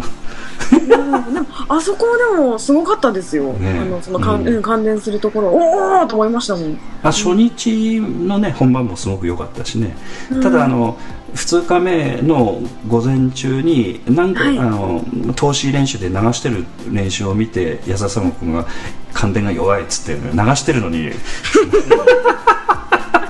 [1.69, 2.05] あそこ
[2.35, 4.47] でもすごかったですよ、ねあのそのうん。
[4.47, 5.49] うん関連するところ。
[5.49, 6.79] おおと思いましたもん。
[7.03, 9.95] あ初日のね本番もすごく良かったしね、
[10.41, 10.97] ただあの
[11.35, 14.59] 2日目の午前中になんか、はい。
[14.59, 15.03] あの
[15.35, 18.65] 投資練習で流してる練習を見て安田様君が
[19.13, 21.13] 感電が弱いっつって流してるのにな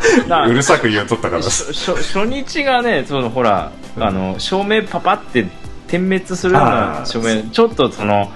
[0.47, 5.47] うるさく言うとったから初日がねそのほらあの照明パパって
[5.87, 8.31] 点滅するような照明ちょっとその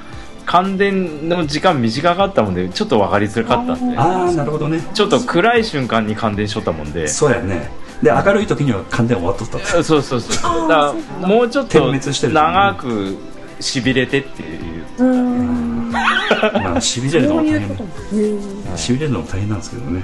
[0.46, 3.98] 感電の時間短かったもんでちょっと分かりづらかったんで。
[3.98, 4.82] ああなるほどね。
[4.94, 7.08] ちょっと暗い瞬間に感電しとったもんで。
[7.08, 7.72] そうやね。
[8.02, 9.58] で明るい時には感電終わっとった。
[9.58, 10.68] ってそうそうそう。
[10.68, 13.18] だからもうちょっ点と滅してる長く
[13.60, 14.86] しびれてっていう。
[14.98, 15.92] うーん。
[15.92, 20.04] まあしびれるのそうも大変しびれるのも大変なんですけどね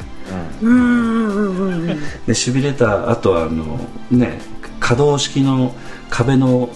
[2.26, 3.80] でしびれた後はあの
[4.12, 4.40] ね
[4.80, 5.74] 可動式の
[6.10, 6.70] 壁の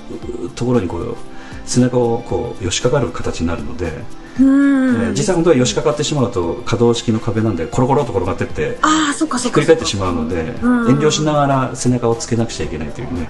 [0.56, 1.18] ところにこう
[1.66, 3.92] 背中をこう寄しかかる形になるので、
[4.40, 7.56] うー実際本当は寄しかかってしまうと可動式の壁なん。
[7.56, 10.54] でコロコロと転がってってあそっかそっかひっくり返ってしまうので遠
[11.00, 13.30] 慮しながら背中をつけなくちゃいけないというね、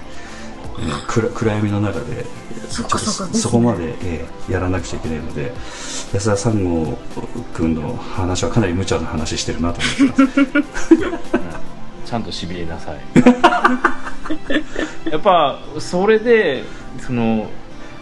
[0.78, 2.24] えー暗闇の中で
[2.68, 3.34] そっちょっとか。
[3.34, 5.52] そこまで、えーやらなくちゃいけないので
[6.12, 6.98] 安田三郷
[7.54, 10.96] 君の話はかなり無茶な話してるなと思ってます。
[12.04, 12.96] ちゃんとしびれなさい。
[15.10, 16.64] やっぱそれで
[17.00, 17.48] その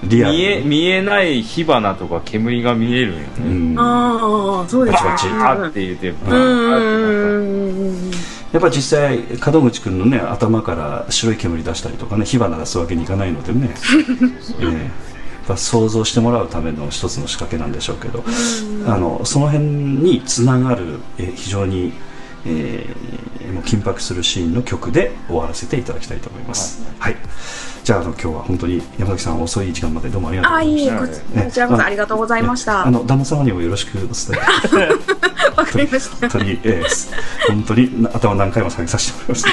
[0.05, 3.43] リアル見え見えない火花とか煙が見えるんよね、う
[3.75, 3.77] ん。
[3.79, 8.11] ああそうですバチバチあって言ってうんうんうんうん
[8.53, 9.19] やっぱ実際
[9.53, 13.75] 門口君のね頭から白い煙出したりとかね火花出すわけにいかないのでね、
[14.61, 14.67] ええ。
[14.67, 18.23] やっぱ想像してもらうための一つの仕掛けなんでしょうけど、
[18.87, 21.93] あのその辺につながる、えー非常に、
[22.47, 26.83] えーもう緊迫するシーンの曲で終わらせていただきたいと思います。
[26.99, 27.17] はい、
[27.83, 31.35] じゃああの今日は本当に山崎さん遅い時間までどうもありがとうああございました。
[31.35, 32.87] いえこちこちらこそありがとうございました。
[32.87, 34.11] あの旦那様にもよろしくお伝
[34.77, 34.89] え。
[35.57, 36.29] わかりました。
[36.29, 37.11] 本当に、えー
[37.49, 39.51] 本当にな頭何回も下げさせてもらいました。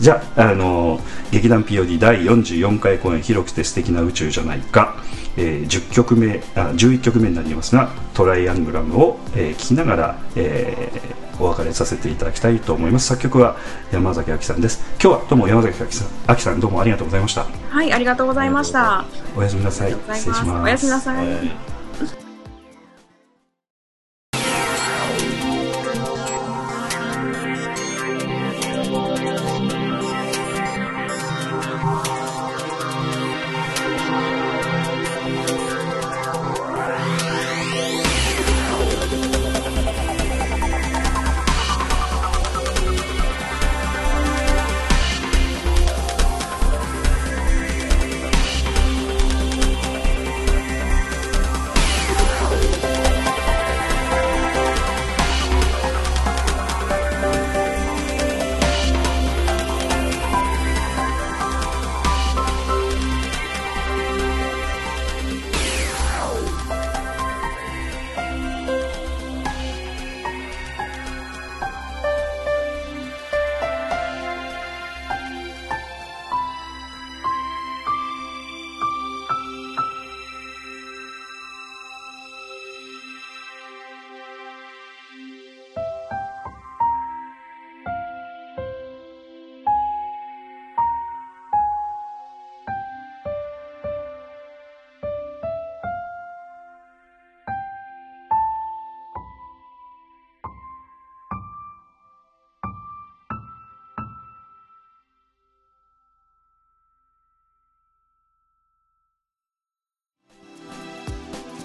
[0.00, 1.00] じゃあ、あの
[1.30, 4.96] 劇団 POD 第44回公演「広くて素敵な宇宙じゃないか」
[5.36, 13.06] えー10曲目あ11曲目になりますが「トライアングラムを」えー聴きながら、えーお別れさせていただきたいと思います。
[13.06, 13.56] 作曲は
[13.90, 14.84] 山崎亜紀さんです。
[15.02, 17.46] 今日はどうも山崎亜紀さん亜紀さんどうもありがとうございました。
[17.70, 19.06] はいありがとうございました。
[19.34, 19.96] おやすみなさい。
[20.12, 20.50] 失礼します。
[20.64, 21.69] おやすみなさい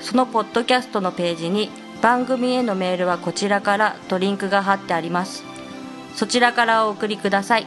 [0.00, 1.70] そのポッドキャストのページに
[2.02, 5.44] 番組へのメールはこちらからとリンクが貼ってあります。
[6.14, 7.66] そちらからお送りください。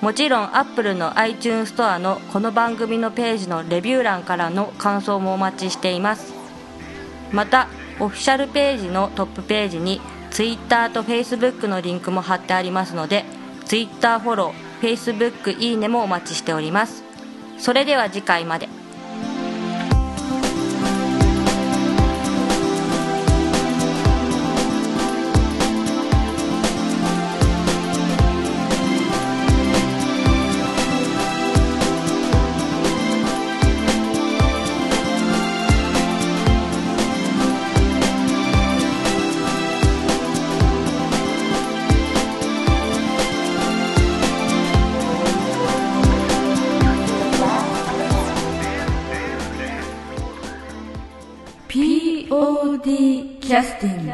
[0.00, 6.34] もちろん Apple の iTunes ストアのこの番組のページのレビュー欄からの感想もお待ちしています。
[7.32, 7.68] また
[8.00, 13.24] オフィシャルページのトップページに Twitter と Facebook のリンクも貼ってありますので
[13.64, 17.02] Twitter フォロー Facebook いいねもお待ちしております。
[17.56, 18.68] それでは次回まで。
[53.54, 54.13] Justin.